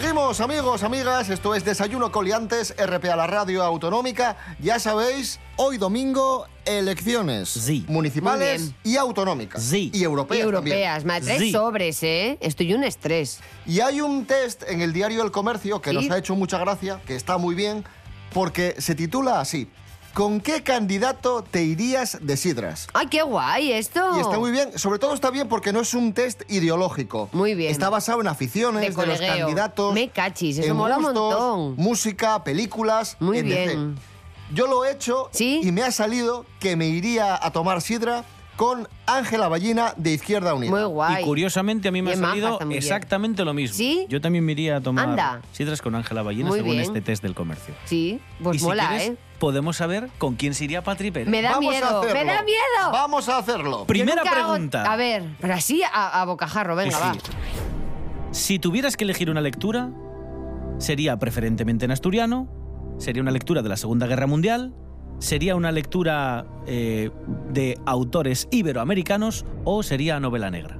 [0.00, 1.30] Seguimos, amigos, amigas.
[1.30, 4.36] Esto es Desayuno Coliantes, RPA, la radio autonómica.
[4.58, 9.72] Ya sabéis, hoy domingo, elecciones municipales y autonómicas.
[9.72, 11.04] Y Y europeas.
[11.04, 12.38] traes sobres, ¿eh?
[12.40, 13.38] Estoy un estrés.
[13.66, 15.96] Y hay un test en el diario El Comercio que ¿Sí?
[15.96, 17.84] nos ha hecho mucha gracia, que está muy bien,
[18.32, 19.70] porque se titula así.
[20.14, 22.86] ¿Con qué candidato te irías de sidras?
[22.94, 24.16] ¡Ay, qué guay esto!
[24.16, 27.28] Y está muy bien, sobre todo está bien porque no es un test ideológico.
[27.32, 27.72] Muy bien.
[27.72, 29.92] Está basado en aficiones De de, los candidatos.
[29.92, 31.74] Me cachis, eso en mola un gustos, montón.
[31.76, 33.16] Música, películas.
[33.18, 33.46] Muy etc.
[33.46, 33.98] bien.
[34.52, 38.24] Yo lo he hecho y me ha salido que me iría a tomar sidra
[38.56, 40.88] con Ángela Ballina de Izquierda Unida.
[41.20, 42.78] Y curiosamente a mí me ha salido muy bien.
[42.78, 44.06] exactamente lo mismo.
[44.08, 45.40] Yo también me iría a tomar Anda.
[45.52, 46.82] sidras con Ángela Ballina Muy según bien.
[46.84, 47.74] este test del comercio.
[47.84, 49.16] Sí, pues y si mola, quieres, ¿eh?
[49.38, 51.28] podemos saber con quién se iría Patri Pérez.
[51.28, 52.92] Me da Vamos miedo, me da miedo.
[52.92, 53.84] Vamos a hacerlo.
[53.86, 54.90] Primera hago- pregunta.
[54.90, 57.14] A ver, pero así a, a bocajarro, venga, Sí, va.
[57.14, 57.20] sí.
[58.30, 59.90] Si tuvieras que elegir una lectura,
[60.78, 62.48] sería preferentemente en asturiano,
[62.98, 64.74] sería una lectura de la Segunda Guerra Mundial,
[65.18, 67.10] sería una lectura eh,
[67.50, 70.78] de autores iberoamericanos o sería novela negra.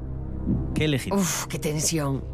[0.74, 1.12] ¿Qué elegir?
[1.14, 2.24] Uf, qué tensión.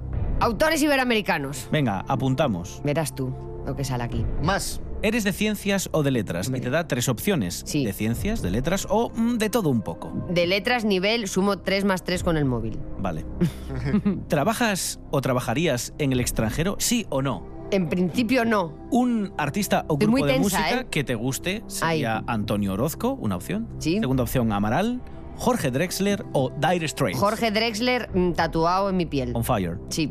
[0.40, 1.68] Autores iberoamericanos.
[1.70, 2.80] Venga, apuntamos.
[2.84, 3.32] Verás tú
[3.66, 4.24] lo que sale aquí.
[4.42, 4.80] Más.
[5.02, 6.50] ¿Eres de ciencias o de letras?
[6.54, 7.64] Y te da tres opciones.
[7.64, 10.12] De ciencias, de letras o mm, de todo un poco.
[10.28, 12.78] De letras, nivel, sumo 3 más 3 con el móvil.
[12.98, 13.24] Vale.
[14.28, 16.76] ¿Trabajas o trabajarías en el extranjero?
[16.78, 17.46] ¿Sí o no?
[17.70, 18.74] En principio no.
[18.90, 20.86] Un artista o grupo de música ¿eh?
[20.90, 23.68] que te guste sería Antonio Orozco, una opción.
[23.78, 25.00] Segunda opción, Amaral,
[25.36, 27.18] Jorge Drexler o Dire Straits.
[27.18, 29.32] Jorge Drexler mm, tatuado en mi piel.
[29.34, 29.78] On Fire.
[29.88, 30.10] Sí.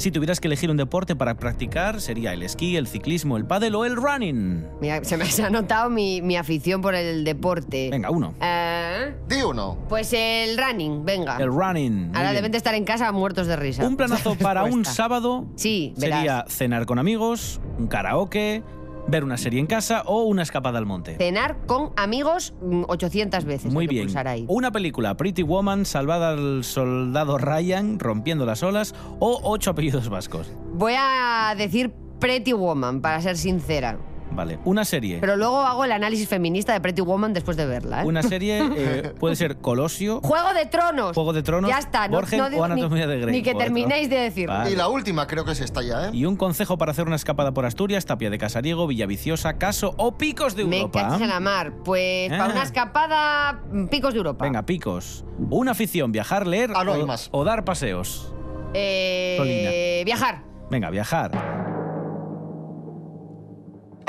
[0.00, 3.74] Si tuvieras que elegir un deporte para practicar, sería el esquí, el ciclismo, el pádel
[3.74, 4.66] o el running.
[4.80, 7.90] Mira, se me ha notado mi, mi afición por el deporte.
[7.90, 8.32] Venga, uno.
[8.40, 9.76] Eh, Di uno.
[9.90, 11.36] pues el running, venga.
[11.36, 12.12] El running.
[12.14, 13.86] Ahora deben de estar en casa muertos de risa.
[13.86, 18.62] Un planazo para un sábado Sí, sería cenar con amigos, un karaoke,
[19.06, 21.16] ver una serie en casa o una escapada al monte.
[21.16, 23.72] Cenar con amigos mm, 800 veces.
[23.72, 24.08] Muy bien.
[24.26, 24.44] ahí.
[24.48, 30.52] Una película, Pretty Woman, Salvada al soldado Ryan, Rompiendo las olas o Ocho apellidos vascos.
[30.72, 33.98] Voy a decir Pretty Woman, para ser sincera.
[34.32, 34.58] Vale.
[34.64, 35.18] Una serie.
[35.20, 38.02] Pero luego hago el análisis feminista de Pretty Woman después de verla.
[38.02, 38.06] ¿eh?
[38.06, 41.14] Una serie eh, puede ser Colosio, Juego de Tronos.
[41.14, 42.06] Juego de Tronos, Ya está.
[42.08, 43.32] No, Borgen no o ni- Anatomía de Grey.
[43.36, 44.30] Ni que terminéis de.
[44.46, 44.70] Vale.
[44.70, 46.10] Y la última creo que es esta ya, ¿eh?
[46.12, 50.16] Y un consejo para hacer una escapada por Asturias, Tapia de Casariego, Villaviciosa, Caso o
[50.16, 51.02] Picos de Me Europa.
[51.08, 51.72] cachis en la mar.
[51.84, 52.38] Pues Ah.
[52.38, 54.44] para una escapada, mm, picos de Europa.
[54.44, 55.24] Venga, Picos.
[55.50, 57.28] Una afición, viajar, leer Ah, no o, más.
[57.32, 58.32] o dar paseos.
[58.74, 60.42] Eh, viajar.
[60.70, 61.32] Venga, viajar.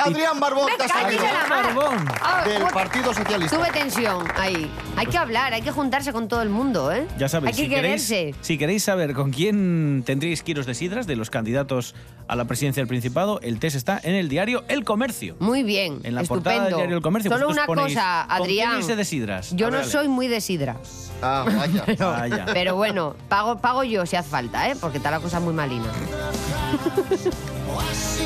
[0.03, 1.45] Adrián Barbón la.
[1.49, 2.05] Barbón.
[2.21, 3.57] Ah, del Partido Socialista.
[3.57, 4.69] Tuve tensión ahí.
[4.95, 7.07] Hay que hablar, hay que juntarse con todo el mundo, ¿eh?
[7.17, 8.35] Ya sabéis, Hay que si, queréis, quererse.
[8.41, 11.95] si queréis saber con quién tendríais kilos de sidras de los candidatos
[12.27, 15.35] a la presidencia del Principado, el test está en el diario El Comercio.
[15.39, 15.99] Muy bien.
[16.03, 16.43] En la estupendo.
[16.43, 17.31] portada del diario El Comercio.
[17.31, 18.77] Solo vosotros una ponéis, cosa, ¿con quién Adrián.
[18.79, 19.55] irse de sidras?
[19.55, 20.77] Yo no soy muy de sidra.
[21.21, 21.85] Ah, vaya.
[21.99, 22.45] Vaya.
[22.51, 24.75] Pero bueno, pago, pago yo si hace falta, ¿eh?
[24.79, 25.85] Porque está la cosa muy malina.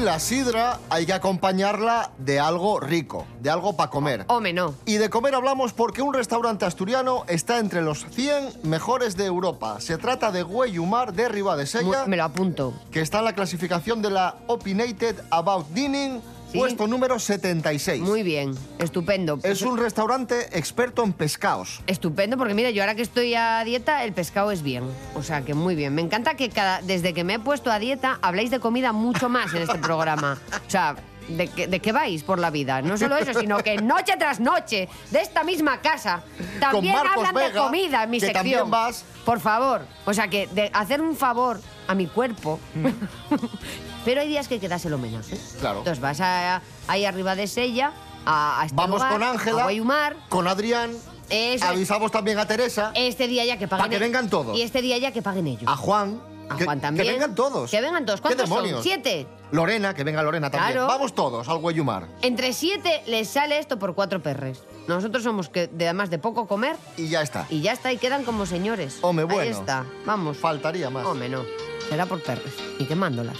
[0.00, 4.24] Y la sidra hay que acompañarla de algo rico, de algo para comer.
[4.28, 4.74] Home, no.
[4.86, 9.78] Y de comer hablamos porque un restaurante asturiano está entre los 100 mejores de Europa.
[9.78, 12.72] Se trata de Güeyumar de Ribadesella, Me lo apunto.
[12.90, 16.22] que está en la clasificación de la Opinated About Dining,
[16.52, 18.02] puesto número 76.
[18.02, 19.38] Muy bien, estupendo.
[19.42, 21.80] Es un restaurante experto en pescados.
[21.86, 24.84] Estupendo, porque mira, yo ahora que estoy a dieta, el pescado es bien.
[25.14, 25.94] O sea, que muy bien.
[25.94, 29.28] Me encanta que cada, desde que me he puesto a dieta habléis de comida mucho
[29.28, 30.38] más en este programa.
[30.66, 30.96] O sea,
[31.28, 32.82] de que, de que vais por la vida.
[32.82, 36.22] No solo eso, sino que noche tras noche, de esta misma casa,
[36.58, 38.70] también hablan de comida en mi que sección.
[38.70, 39.04] vas.
[39.24, 39.82] Por favor.
[40.06, 42.58] O sea, que de hacer un favor a mi cuerpo.
[44.04, 45.30] Pero hay días que hay que dárselo menos.
[45.32, 45.38] ¿eh?
[45.60, 45.78] Claro.
[45.78, 47.92] Entonces vas a- ahí arriba de Sella,
[48.24, 50.16] a, a este Vamos lugar, con a Ángela, Guayumar.
[50.28, 50.90] con Adrián,
[51.28, 51.64] Eso.
[51.66, 53.82] avisamos también a Teresa, Este día ya que paguen.
[53.84, 54.56] Para que vengan todos.
[54.56, 55.64] Y este día ya que paguen ellos.
[55.66, 56.20] a Juan.
[56.48, 57.06] A que- Juan que, también.
[57.14, 57.70] vengan todos.
[57.70, 58.20] Que vengan todos.
[58.20, 58.56] ¿Qué ¿Cuántos son?
[58.58, 58.82] demonios?
[58.82, 59.26] ¿Siete?
[59.52, 60.72] Lorena, que venga Lorena también.
[60.72, 60.86] Claro.
[60.88, 62.08] Vamos todos al Güeyumar.
[62.22, 64.62] Entre siete les sale esto por cuatro perres.
[64.88, 67.46] Nosotros somos que de, además de poco comer Y ya está.
[67.50, 68.98] y ya está, y quedan como señores.
[69.04, 69.42] Ahí bueno.
[69.42, 69.84] está.
[70.06, 70.38] Vamos.
[70.38, 71.06] Faltaría más.
[71.06, 71.42] Home, no.
[71.88, 72.52] Será por perres.
[72.80, 73.36] Y quemándolas.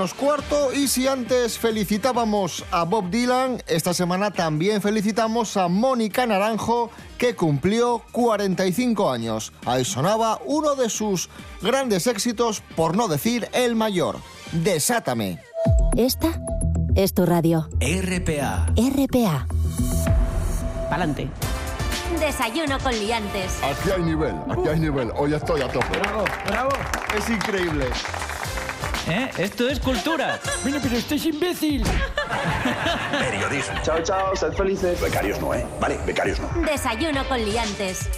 [0.00, 6.24] Menos cuarto y si antes felicitábamos a Bob Dylan, esta semana también felicitamos a Mónica
[6.26, 9.52] Naranjo que cumplió 45 años.
[9.66, 11.28] Ahí sonaba uno de sus
[11.60, 14.16] grandes éxitos, por no decir el mayor,
[14.52, 15.42] Desátame.
[15.98, 16.40] Esta
[16.94, 17.68] es tu radio.
[17.78, 18.72] RPA.
[18.74, 19.46] RPA.
[20.88, 21.28] Pa'lante.
[22.18, 23.62] Desayuno con liantes.
[23.62, 25.12] Aquí hay nivel, aquí hay nivel.
[25.14, 25.98] Hoy estoy a tope.
[25.98, 26.70] Bravo, bravo.
[27.18, 27.84] Es increíble.
[29.10, 29.28] ¿Eh?
[29.38, 30.38] Esto es cultura.
[30.62, 31.82] Bueno, pero esto es imbécil.
[33.10, 33.74] Periodismo.
[33.82, 35.00] Chao, chao, sed felices.
[35.00, 35.66] Becarios no, ¿eh?
[35.80, 36.48] Vale, becarios no.
[36.62, 38.08] Desayuno con liantes.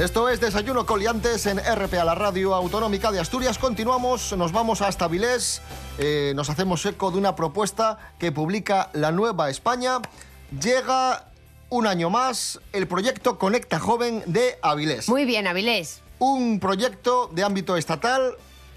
[0.00, 3.58] Esto es Desayuno Coliantes en RPA, la radio autonómica de Asturias.
[3.58, 5.60] Continuamos, nos vamos hasta Vilés,
[6.02, 9.98] eh, nos hacemos eco de una propuesta que publica La Nueva España.
[10.60, 11.26] Llega
[11.68, 15.08] un año más el proyecto Conecta Joven de Avilés.
[15.10, 16.00] Muy bien, Avilés.
[16.18, 18.32] Un proyecto de ámbito estatal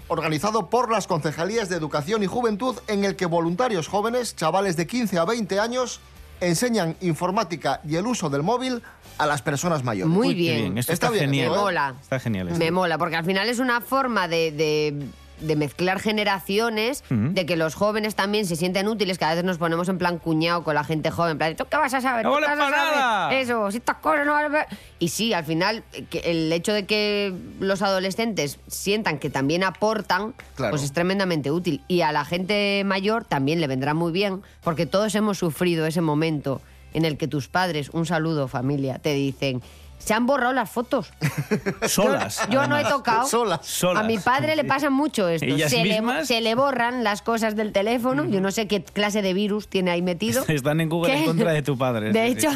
[0.08, 4.86] organizado por las Concejalías de Educación y Juventud en el que voluntarios jóvenes, chavales de
[4.86, 6.00] 15 a 20 años,
[6.40, 8.82] enseñan informática y el uso del móvil
[9.16, 10.12] a las personas mayores.
[10.12, 10.56] Muy Uy, bien.
[10.58, 10.78] bien.
[10.78, 11.50] Esto está genial.
[11.52, 11.94] Me mola.
[12.02, 12.48] Está genial.
[12.48, 12.58] esto.
[12.58, 15.06] Me mola, porque al final es una forma de, de-
[15.40, 19.58] de mezclar generaciones, de que los jóvenes también se sienten útiles, que a veces nos
[19.58, 22.24] ponemos en plan cuñado con la gente joven, en plan, ¿tú qué vas a saber?
[22.24, 22.98] No ¿Tú qué vale vas a para saber?
[22.98, 23.34] nada.
[23.34, 24.66] Eso, si estas cosas no valen pa-".
[24.98, 30.34] Y sí, al final, que el hecho de que los adolescentes sientan que también aportan,
[30.56, 30.70] Claro.
[30.72, 31.82] pues es tremendamente útil.
[31.88, 36.00] Y a la gente mayor también le vendrá muy bien, porque todos hemos sufrido ese
[36.00, 36.60] momento
[36.92, 39.60] en el que tus padres, un saludo familia, te dicen,
[40.04, 41.10] se han borrado las fotos.
[41.88, 42.46] Solas.
[42.50, 43.26] Yo no he tocado.
[43.26, 43.84] Solas.
[43.96, 45.46] A mi padre le pasa mucho esto.
[45.68, 46.26] Se le, mismas.
[46.28, 48.24] se le borran las cosas del teléfono.
[48.26, 50.44] Yo no sé qué clase de virus tiene ahí metido.
[50.48, 51.18] Están en Google ¿Qué?
[51.20, 52.12] en contra de tu padre.
[52.12, 52.32] De sí.
[52.32, 52.50] hecho,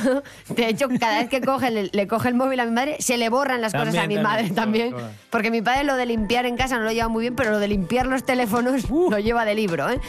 [0.54, 3.16] de hecho, cada vez que coge, le, le coge el móvil a mi madre, se
[3.16, 4.90] le borran las cosas a También, mi madre también.
[4.90, 5.10] también.
[5.30, 7.58] Porque mi padre lo de limpiar en casa no lo lleva muy bien, pero lo
[7.58, 9.10] de limpiar los teléfonos Uh.
[9.10, 10.00] lo lleva de libro, ¿eh?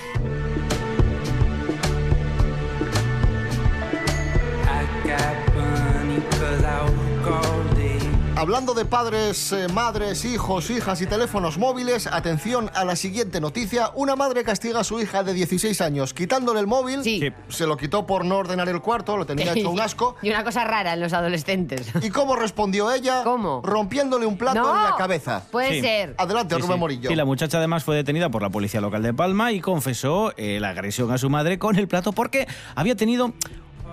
[8.39, 13.91] Hablando de padres, eh, madres, hijos, hijas y teléfonos móviles, atención a la siguiente noticia.
[13.95, 17.01] Una madre castiga a su hija de 16 años quitándole el móvil.
[17.49, 20.15] Se lo quitó por no ordenar el cuarto, lo tenía hecho un asco.
[20.21, 21.91] Y una cosa rara en los adolescentes.
[22.01, 23.23] ¿Y cómo respondió ella?
[23.25, 23.61] ¿Cómo?
[23.61, 25.43] Rompiéndole un plato No, en la cabeza.
[25.51, 25.81] puede Sí.
[25.81, 26.15] ser.
[26.17, 26.79] Adelante, Sí, Rubén sí.
[26.79, 27.09] Morillo.
[27.09, 30.59] Sí, la muchacha además fue detenida por la policía local de Palma y confesó eh,
[30.61, 33.33] la agresión a su madre con el plato porque había tenido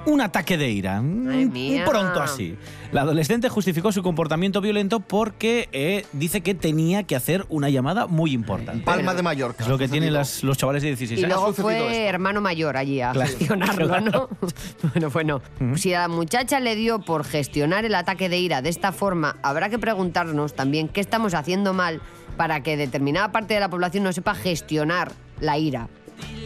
[0.07, 1.01] un ataque de ira.
[1.01, 1.85] Un mía.
[1.85, 2.57] pronto así.
[2.93, 8.07] La adolescente justificó su comportamiento violento porque eh, dice que tenía que hacer una llamada
[8.07, 8.85] muy importante.
[8.85, 9.65] Palma de Mallorca.
[9.65, 11.37] Es lo que tienen las- los chavales de 16 Y años.
[11.37, 13.29] luego fue hermano mayor allí a Claro.
[13.31, 14.29] gestionarlo, ¿no?
[14.95, 15.43] bueno, bueno.
[15.77, 19.37] Si a la muchacha le dio por gestionar el ataque de ira de esta forma,
[19.43, 22.01] habrá que preguntarnos también qué estamos haciendo mal
[22.37, 25.89] para que determinada parte de la población no sepa gestionar la ira.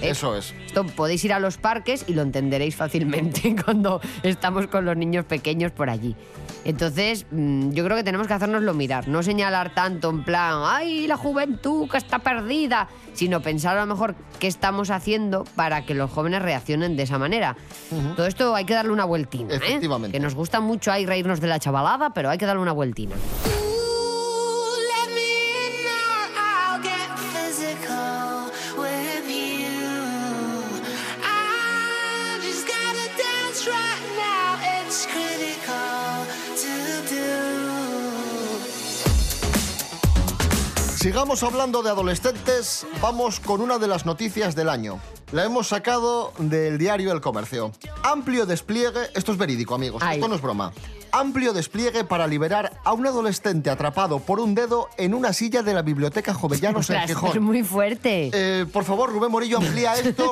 [0.00, 0.10] ¿Eh?
[0.10, 0.54] Eso es.
[0.66, 5.24] Esto podéis ir a los parques y lo entenderéis fácilmente cuando estamos con los niños
[5.24, 6.16] pequeños por allí.
[6.64, 11.06] Entonces, mm, yo creo que tenemos que hacernoslo mirar, no señalar tanto en plan, ¡ay,
[11.06, 12.88] la juventud que está perdida!
[13.14, 17.18] Sino pensar a lo mejor qué estamos haciendo para que los jóvenes reaccionen de esa
[17.18, 17.56] manera.
[18.16, 19.56] Todo esto hay que darle una vueltina, ¿eh?
[19.56, 20.16] Efectivamente.
[20.16, 23.16] Que nos gusta mucho ahí reírnos de la chavalada, pero hay que darle una vueltina.
[41.01, 45.01] Sigamos hablando de adolescentes, vamos con una de las noticias del año.
[45.32, 47.70] La hemos sacado del diario El Comercio.
[48.02, 50.72] Amplio despliegue, esto es verídico amigos, esto no es broma.
[51.12, 55.74] Amplio despliegue para liberar a un adolescente atrapado por un dedo en una silla de
[55.74, 57.30] la Biblioteca Jovellanos en Gijón.
[57.34, 58.30] es muy fuerte.
[58.32, 60.30] Eh, por favor, Rubén Morillo, amplía esto.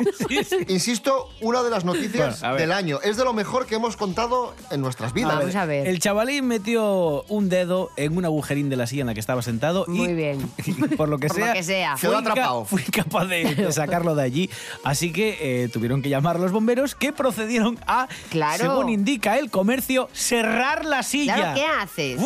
[0.68, 2.60] Insisto, una de las noticias Bueno, a ver.
[2.60, 3.00] del año.
[3.02, 5.52] Es de lo mejor que hemos contado en nuestras vidas.
[5.68, 9.42] El chavalín metió un dedo en un agujerín de la silla en la que estaba
[9.42, 10.48] sentado y, Muy bien.
[10.96, 11.96] por lo que Por lo sea, que sea.
[11.96, 12.64] fue Quedó atrapado.
[12.64, 14.48] fue incapaz de, de sacarlo de allí.
[14.88, 18.58] Así que eh, tuvieron que llamar a los bomberos que procedieron a, Claro.
[18.64, 21.34] según indica el comercio, cerrar la silla.
[21.34, 22.20] Claro, ¿qué haces?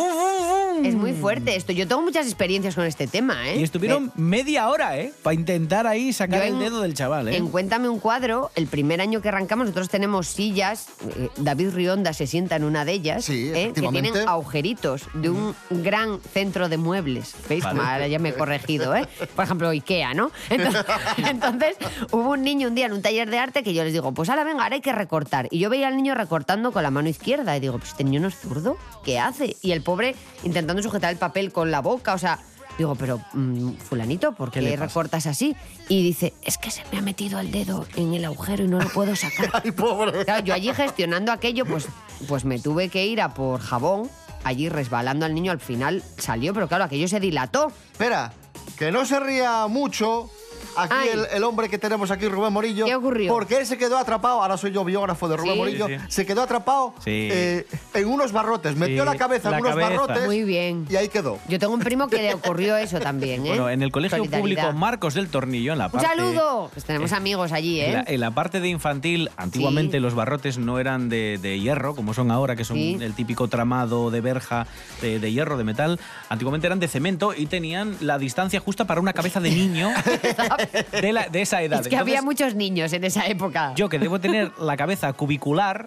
[0.84, 1.72] Es muy fuerte esto.
[1.72, 3.58] Yo tengo muchas experiencias con este tema, ¿eh?
[3.58, 5.12] Y estuvieron media hora, ¿eh?
[5.24, 7.36] Para intentar ahí sacar el dedo del chaval, ¿eh?
[7.36, 10.86] En Cuéntame un cuadro, el primer año que arrancamos, nosotros tenemos sillas.
[11.16, 13.72] eh, David Rionda se sienta en una de ellas, ¿eh?
[13.74, 17.34] que tienen agujeritos de un gran centro de muebles.
[17.48, 17.64] ¿Veis?
[17.64, 17.80] Vale.
[17.80, 19.08] Ahora ya me he corregido, ¿eh?
[19.34, 20.30] Por ejemplo, Ikea, ¿no?
[20.50, 20.84] Entonces,
[21.16, 21.76] entonces,
[22.12, 24.28] hubo un niño un día en un taller de arte que yo les digo, pues
[24.28, 25.48] ahora venga, ahora hay que recortar.
[25.50, 28.20] Y yo veía al niño recortando con la mano izquierda y digo, pues este niño
[28.20, 29.56] no es zurdo, ¿qué hace?
[29.62, 32.38] Y el pobre intentando sujetar el papel con la boca, o sea...
[32.78, 34.86] Digo, pero mm, fulanito, ¿por qué, le pasa?
[34.86, 35.54] recortas así?
[35.90, 38.80] Y dice, es que se me ha metido el dedo en el agujero y no
[38.80, 39.50] lo puedo sacar.
[39.62, 40.24] ¡Ay, pobre!
[40.24, 41.86] Claro, yo allí gestionando aquello, pues,
[42.26, 44.08] pues me tuve que ir a por jabón,
[44.42, 47.70] allí resbalando al niño, al final salió, pero claro, aquello se dilató.
[47.92, 48.32] Espera,
[48.78, 50.30] que no se ría mucho
[50.76, 51.08] aquí Ay.
[51.12, 52.84] el, el hombre que tenemos aquí, Rubén Morillo.
[52.86, 53.32] ¿Qué ocurrió?
[53.32, 55.58] Porque él se quedó atrapado, ahora soy yo biógrafo de Rubén Sí.
[55.58, 56.00] Morillo, Sí, sí.
[56.08, 57.28] se quedó atrapado Sí.
[57.30, 59.90] eh, en unos barrotes, metió Sí, la cabeza la en unos cabeza.
[60.00, 60.86] barrotes Muy bien.
[60.88, 61.38] y ahí quedó.
[61.48, 63.48] Yo tengo un primo que le ocurrió eso también, ¿eh?
[63.50, 64.40] Bueno, en el colegio Solidaridad.
[64.40, 66.06] público Marcos del Tornillo, en la ¡Un parte...
[66.06, 66.70] saludo!
[66.72, 68.04] Pues tenemos amigos allí, En la, ¿eh?
[68.08, 70.00] en la parte de infantil, antiguamente Sí.
[70.00, 72.98] los barrotes no eran de, de hierro, como son ahora, que son Sí.
[73.00, 74.66] el típico tramado de verja
[75.00, 76.00] de, de hierro, de metal.
[76.28, 79.90] Antiguamente eran de cemento y tenían la distancia justa para una cabeza de niño
[80.92, 81.80] de, la- de esa edad.
[81.80, 83.72] Es que había Entonces, muchos niños en esa época.
[83.76, 85.86] Yo, que debo tener la cabeza cubicular,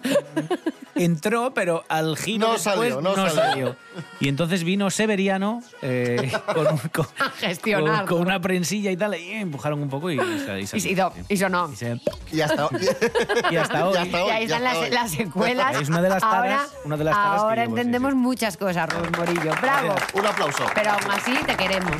[0.94, 3.76] entró, pero al giro No después salió, no salió.
[4.20, 8.06] Y entonces vino Severiano eh, con, con- A gestionar.
[8.06, 10.24] con- con una prensilla y tal, y empujaron un poco y, se-
[10.60, 10.80] y Y, salió.
[10.80, 11.70] se hizo- y sonó.
[11.72, 12.00] Y se-
[12.32, 12.68] Y hasta,
[13.50, 13.94] y hasta hoy.
[13.94, 15.80] Y hasta hoy, Y ahí están las, las secuelas.
[15.80, 18.88] Es una de las taras- ahora, una de las taras que ahora entendemos muchas cosas,
[18.92, 19.52] Rubén Morillo.
[19.60, 19.94] ¡Bravo!
[20.14, 20.64] Un aplauso.
[20.74, 21.96] Pero aún así te queremos.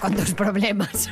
[0.00, 1.08] Con problemas.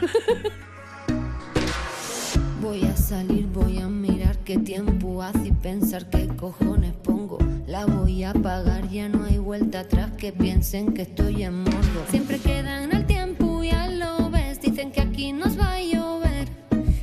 [2.61, 7.39] Voy a salir, voy a mirar qué tiempo hace y pensar qué cojones pongo.
[7.66, 12.05] La voy a pagar, ya no hay vuelta atrás que piensen que estoy en modo.
[12.11, 14.61] Siempre quedan el tiempo, ya lo ves.
[14.61, 16.49] Dicen que aquí nos va a llover.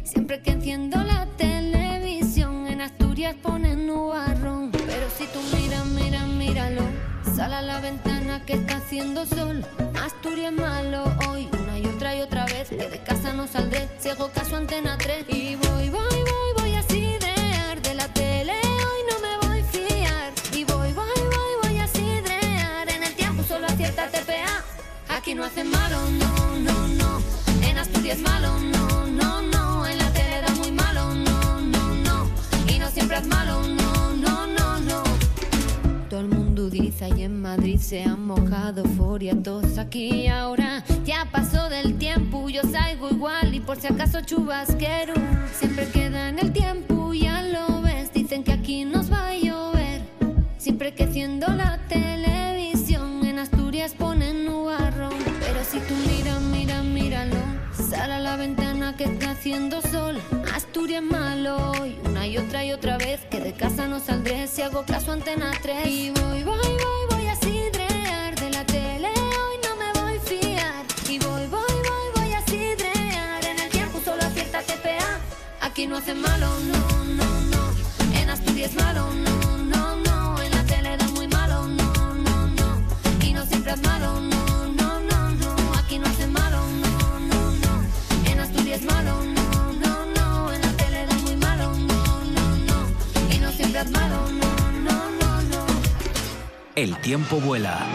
[0.04, 4.72] Siempre que enciendo la televisión, en Asturias ponen nubarrón.
[4.72, 6.91] Pero si tú miras, mira, míralo.
[7.42, 9.66] Sal a la ventana que está haciendo sol.
[10.00, 12.70] Asturias malo hoy, una y otra y otra vez.
[12.70, 15.26] Que de casa no saldré, si hago caso antena 3.
[15.28, 17.82] Y voy, voy, voy, voy a sidrear.
[17.82, 20.32] De la tele hoy no me voy a fiar.
[20.54, 22.88] Y voy, voy, voy, voy a sidrear.
[22.88, 24.64] En el tiempo solo acierta TPA.
[25.10, 27.22] Aquí no hacen malo, no, no, no.
[27.64, 29.88] En Asturias malo, no, no, no.
[29.88, 32.30] En la tele da muy malo, no, no, no.
[32.68, 33.81] Y no siempre es malo, no.
[36.64, 40.84] Y en Madrid se han mojado euforia todos aquí y ahora.
[41.04, 45.16] Ya pasó del tiempo yo salgo igual y por si acaso chubasquero
[45.58, 50.02] siempre queda en el tiempo ya lo ves dicen que aquí nos va a llover.
[50.60, 55.16] Siempre que enciendo la televisión en Asturias ponen nubarrón.
[55.40, 57.38] Pero si tú miras mira míralo
[57.74, 60.20] sal a la ventana que está haciendo sol.
[60.54, 64.62] Asturias malo hoy una y otra y otra vez que de casa no saldré si
[64.62, 69.10] hago caso a antena 3 y voy voy voy voy a sidrear de la tele
[69.10, 70.86] hoy no me voy a fiar.
[71.10, 75.20] Y voy voy voy voy a sidrear en el tiempo solo acierta TPA
[75.62, 78.20] aquí no hacen malo no no no.
[78.20, 79.61] En Asturias malo no no
[96.82, 97.86] El tiempo vuela.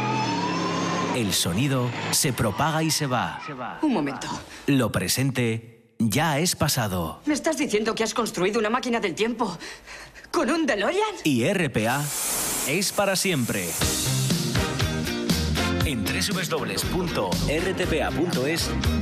[1.17, 3.43] El sonido se propaga y se va.
[3.83, 4.29] Un momento.
[4.69, 7.21] Lo presente ya es pasado.
[7.27, 9.59] ¿Me estás diciendo que has construido una máquina del tiempo
[10.31, 11.17] con un DeLorean?
[11.25, 12.01] Y RPA
[12.69, 13.69] es para siempre.
[15.85, 17.11] En www.rtpa.es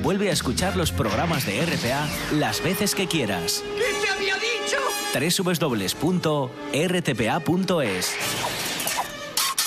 [0.02, 3.62] vuelve a escuchar los programas de RPA las veces que quieras.
[3.76, 4.78] ¿Qué te había dicho?
[5.44, 6.24] www.rtpa.es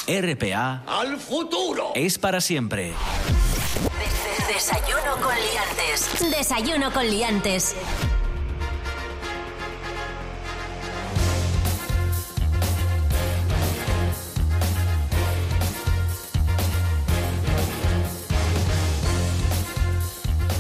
[0.08, 1.92] RPA ¡Al futuro!
[1.94, 2.94] es para siempre.
[4.48, 6.32] Desayuno con liantes.
[6.32, 7.76] Desayuno con liantes.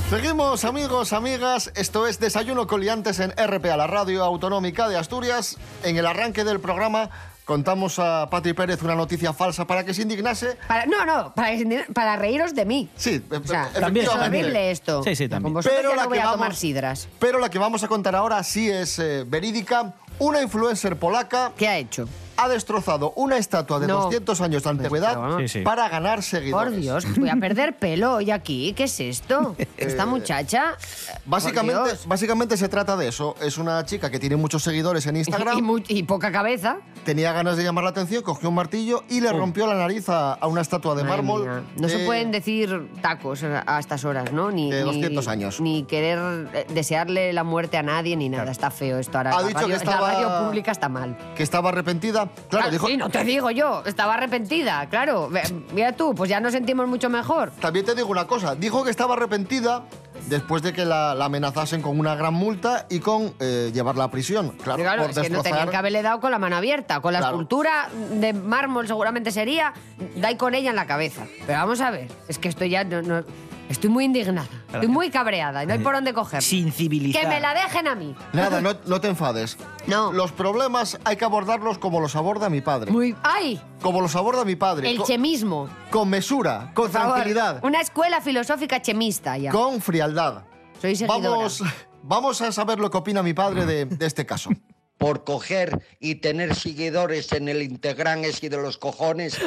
[0.09, 1.71] Seguimos, amigos, amigas.
[1.75, 5.57] Esto es Desayuno Coliantes en RPA, la radio autonómica de Asturias.
[5.83, 7.09] En el arranque del programa
[7.47, 10.57] contamos a Pati Pérez una noticia falsa para que se indignase.
[10.67, 11.55] Para- no, no, para,
[11.93, 12.89] para reíros de mí.
[12.97, 15.01] Sí, O sea, También, es horrible esto.
[15.03, 15.43] Sí, sí, también.
[15.43, 17.07] Con vosotros Pero ya la no voy que a tomar vamos- sidras.
[17.17, 19.95] Pero la que vamos a contar ahora sí es eh, verídica.
[20.19, 21.53] Una influencer polaca.
[21.57, 22.07] ¿Qué ha hecho?
[22.37, 24.03] Ha destrozado una estatua de No.
[24.03, 25.61] 200 años de antigüedad pero- Sí, sí.
[25.61, 26.71] para ganar seguidores.
[26.73, 28.73] Por Dios, voy a perder pelo hoy aquí.
[28.73, 29.55] ¿Qué es esto?
[29.77, 30.73] Esta muchacha.
[30.73, 33.35] eh, Básicamente, básicamente se trata de eso.
[33.41, 35.81] Es una chica que tiene muchos seguidores en Instagram.
[35.87, 36.77] Y, poca cabeza.
[37.05, 40.33] Tenía ganas de llamar la atención, cogió un martillo y le rompió la nariz a,
[40.33, 41.03] a una estatua de.
[41.03, 41.41] Madre mármol.
[41.43, 41.63] mía.
[41.77, 44.51] No se de- pueden decir tacos a estas horas, ¿no?
[44.51, 45.59] Ni, De ni- 200 años.
[45.61, 46.19] Ni querer
[46.53, 48.51] eh, desearle la muerte a nadie ni nada.
[48.51, 49.31] Está feo esto ahora.
[49.31, 51.17] Ha la, dicho radio, que estaba- la radio pública está mal.
[51.35, 52.26] que estaba arrepentida.
[52.49, 52.87] Claro, dijo.
[52.87, 53.83] Sí, no te digo yo.
[53.85, 55.29] Estaba arrepentida, claro.
[55.73, 57.51] Mira tú, pues ya nos sentimos mucho mejor.
[57.59, 59.83] También te digo una cosa, dijo que estaba arrepentida
[60.27, 64.11] después de que la, la amenazasen con una gran multa y con eh, llevarla a
[64.11, 64.49] prisión.
[64.63, 66.99] Claro, Claro, por es que no tenían que haberle dado con la mano abierta.
[67.01, 67.35] Con la Claro.
[67.35, 69.73] escultura de mármol seguramente sería,
[70.15, 71.25] da con ella en la cabeza.
[71.45, 72.83] Pero vamos a ver, es que estoy ya...
[72.83, 73.23] no- no-
[73.69, 76.41] estoy muy indignada, estoy muy cabreada, no hay por dónde coger.
[76.41, 77.21] Sin civilizar.
[77.21, 78.15] Que me la dejen a mí.
[78.33, 79.57] Nada, no, no te enfades.
[79.87, 80.11] No.
[80.11, 82.91] Los problemas hay que abordarlos como los aborda mi padre.
[82.91, 83.15] Muy...
[83.23, 83.61] ¡Ay!
[83.81, 84.89] Como los aborda mi padre.
[84.89, 85.69] El con, chemismo.
[85.89, 89.51] con mesura, con Por favor, tranquilidad, Una escuela filosófica chemista ya.
[89.51, 90.43] con frialdad.
[90.81, 91.29] Soy seguidora.
[91.29, 91.63] Vamos,
[92.03, 94.49] vamos a saber lo que opina mi padre de, de este caso.
[94.97, 99.37] por coger y tener seguidores en el Integrán ese de los cojones,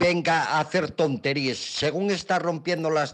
[0.00, 1.58] venga a hacer tonterías.
[1.58, 3.08] Según está rompiendo la,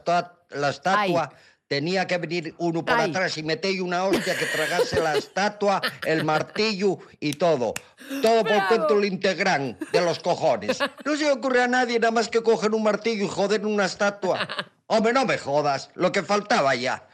[0.50, 1.32] la estatua,
[1.66, 3.10] tenía que venir uno por Ay.
[3.10, 7.74] atrás y meter una hostia que tragase la estatua, el martillo y todo.
[8.22, 8.68] Todo por Bravo.
[8.68, 10.78] cuento del Integrán de los cojones.
[11.04, 14.48] No se ocurre a nadie nada más que coger un martillo y joder una estatua.
[14.86, 17.08] Hombre, no me jodas, lo que faltaba ya.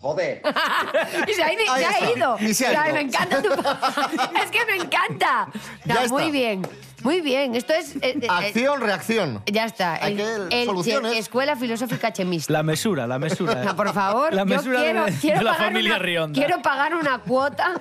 [0.00, 0.40] Joder.
[1.28, 2.36] Y se ha, ido- Ahí se ha ido.
[2.40, 2.94] Y se ha ido.
[2.94, 3.48] me encanta tu...
[4.42, 5.48] es que me encanta.
[5.84, 6.08] Ya No, está.
[6.14, 6.62] muy bien,
[7.02, 7.56] muy bien.
[7.56, 7.96] Esto es...
[7.96, 9.42] eh, eh, Acción, reacción.
[9.46, 9.94] ya está.
[9.94, 10.18] Hay El,
[10.48, 11.12] que- el soluciones.
[11.14, 12.52] che- Escuela Filosófica Chemista.
[12.52, 13.56] La mesura, la mesura.
[13.64, 16.38] No, por favor, La yo mesura quiero, de, quiero de la pagar familia una, Rionda.
[16.40, 17.74] Quiero pagar una cuota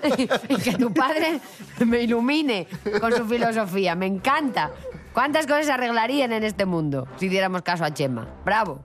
[0.49, 1.39] y que tu padre
[1.85, 2.67] me ilumine
[2.99, 3.93] con su filosofía.
[3.95, 4.71] Me encanta.
[5.13, 8.27] ¿Cuántas cosas se arreglarían en este mundo si diéramos caso a Chema?
[8.43, 8.83] Bravo.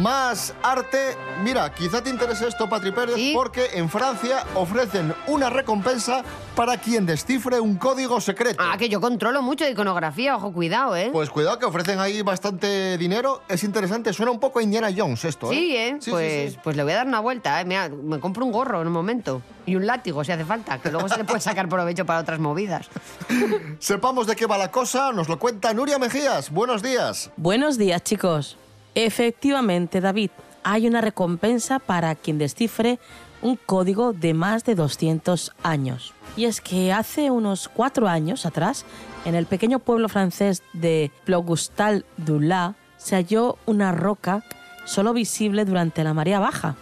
[0.00, 1.14] Más arte.
[1.44, 6.24] Mira, quizá te interese esto, Patri Pérez, porque en Francia ofrecen una recompensa
[6.56, 8.64] para quien descifre un código secreto.
[8.66, 11.10] Ah, que yo controlo mucho de iconografía, ojo, cuidado, ¿eh?
[11.12, 13.42] Pues cuidado que ofrecen ahí bastante dinero.
[13.46, 15.54] Es interesante, suena un poco a Indiana Jones esto, ¿eh?
[15.54, 15.96] Sí, ¿eh?
[15.98, 16.58] Sí, sí, pues, sí.
[16.64, 17.66] pues le voy a dar una vuelta, ¿eh?
[17.66, 19.42] Mira, me compro un gorro en un momento.
[19.66, 22.38] Y un látigo, si hace falta, que luego se le puede sacar provecho para otras
[22.38, 22.88] movidas.
[23.78, 26.50] Sepamos de qué va la cosa, nos lo cuenta Nuria Mejías.
[26.50, 27.30] Buenos días.
[27.36, 28.56] Buenos días, chicos.
[28.94, 30.30] Efectivamente, David,
[30.62, 32.98] hay una recompensa para quien descifre
[33.42, 36.12] un código de más de 200 años.
[36.36, 38.84] Y es que hace unos cuatro años atrás,
[39.24, 44.44] en el pequeño pueblo francés de Plougustal du Lac, se halló una roca
[44.84, 46.76] solo visible durante la marea baja.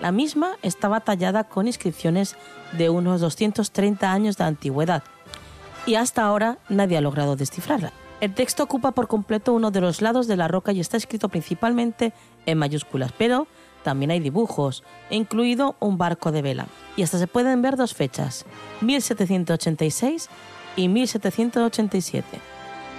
[0.00, 2.36] La misma estaba tallada con inscripciones
[2.72, 5.02] de unos 230 años de antigüedad
[5.86, 7.92] y hasta ahora nadie ha logrado descifrarla.
[8.20, 11.28] El texto ocupa por completo uno de los lados de la roca y está escrito
[11.28, 12.12] principalmente
[12.46, 13.46] en mayúsculas, pero
[13.84, 16.66] también hay dibujos, incluido un barco de vela.
[16.96, 18.44] Y hasta se pueden ver dos fechas,
[18.80, 20.28] 1786
[20.74, 22.26] y 1787.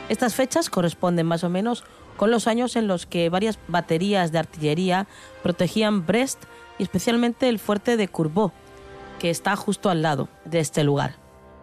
[0.07, 1.83] Estas fechas corresponden más o menos
[2.15, 5.05] con los años en los que varias baterías de artillería
[5.43, 6.43] protegían Brest
[6.77, 8.51] y especialmente el fuerte de Courbeau,
[9.19, 11.15] que está justo al lado de este lugar.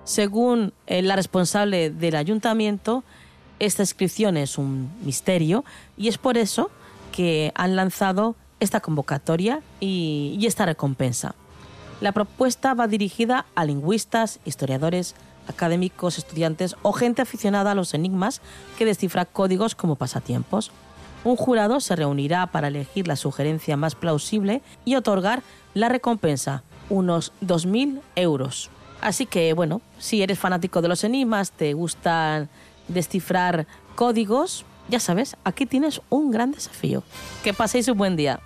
[0.04, 3.02] Según eh, la responsable del ayuntamiento,
[3.58, 5.64] esta inscripción es un misterio
[5.96, 6.70] y es por eso
[7.12, 11.34] que han lanzado esta convocatoria y, esta recompensa.
[12.00, 15.14] La propuesta va dirigida a lingüistas, historiadores,
[15.48, 18.40] académicos, estudiantes o gente aficionada a los enigmas
[18.76, 20.70] que descifra códigos como pasatiempos.
[21.24, 25.42] Un jurado se reunirá para elegir la sugerencia más plausible y otorgar
[25.74, 28.70] la recompensa, unos 2.000 euros.
[29.00, 32.48] Así que, bueno, si eres fanático de los enigmas, te gustan
[32.88, 37.02] descifrar códigos, ya sabes, aquí tienes un gran desafío.
[37.42, 38.40] Que paséis un buen día.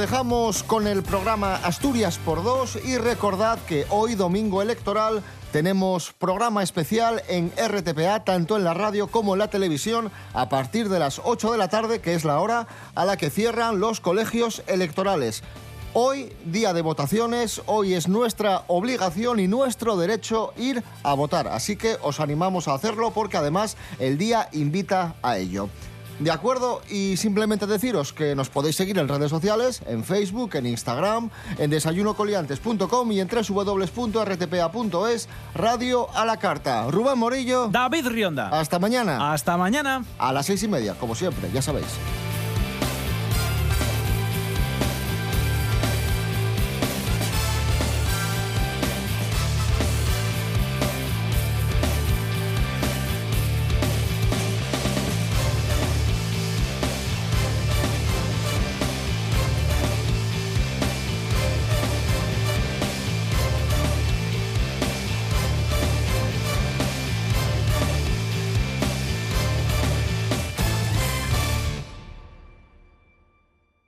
[0.00, 5.22] Dejamos con el programa Asturias por dos y recordad que hoy domingo electoral
[5.52, 10.88] tenemos programa especial en RTPA, tanto en la radio como en la televisión, a partir
[10.88, 14.00] de las 8 de la tarde, que es la hora a la que cierran los
[14.00, 15.42] colegios electorales.
[15.92, 21.76] Hoy, día de votaciones, hoy es nuestra obligación y nuestro derecho ir a votar, así
[21.76, 25.68] que os animamos a hacerlo porque además el día invita a ello.
[26.20, 30.66] De acuerdo, y simplemente deciros que nos podéis seguir en redes sociales, en Facebook, en
[30.66, 36.90] Instagram, en desayunocoliantes.com y en www.rtpa.es, radio a la carta.
[36.90, 37.68] Rubén Morillo.
[37.68, 38.50] David Rionda.
[38.50, 39.32] Hasta mañana.
[39.32, 40.04] Hasta mañana.
[40.18, 41.88] A las seis y media, como siempre, ya sabéis.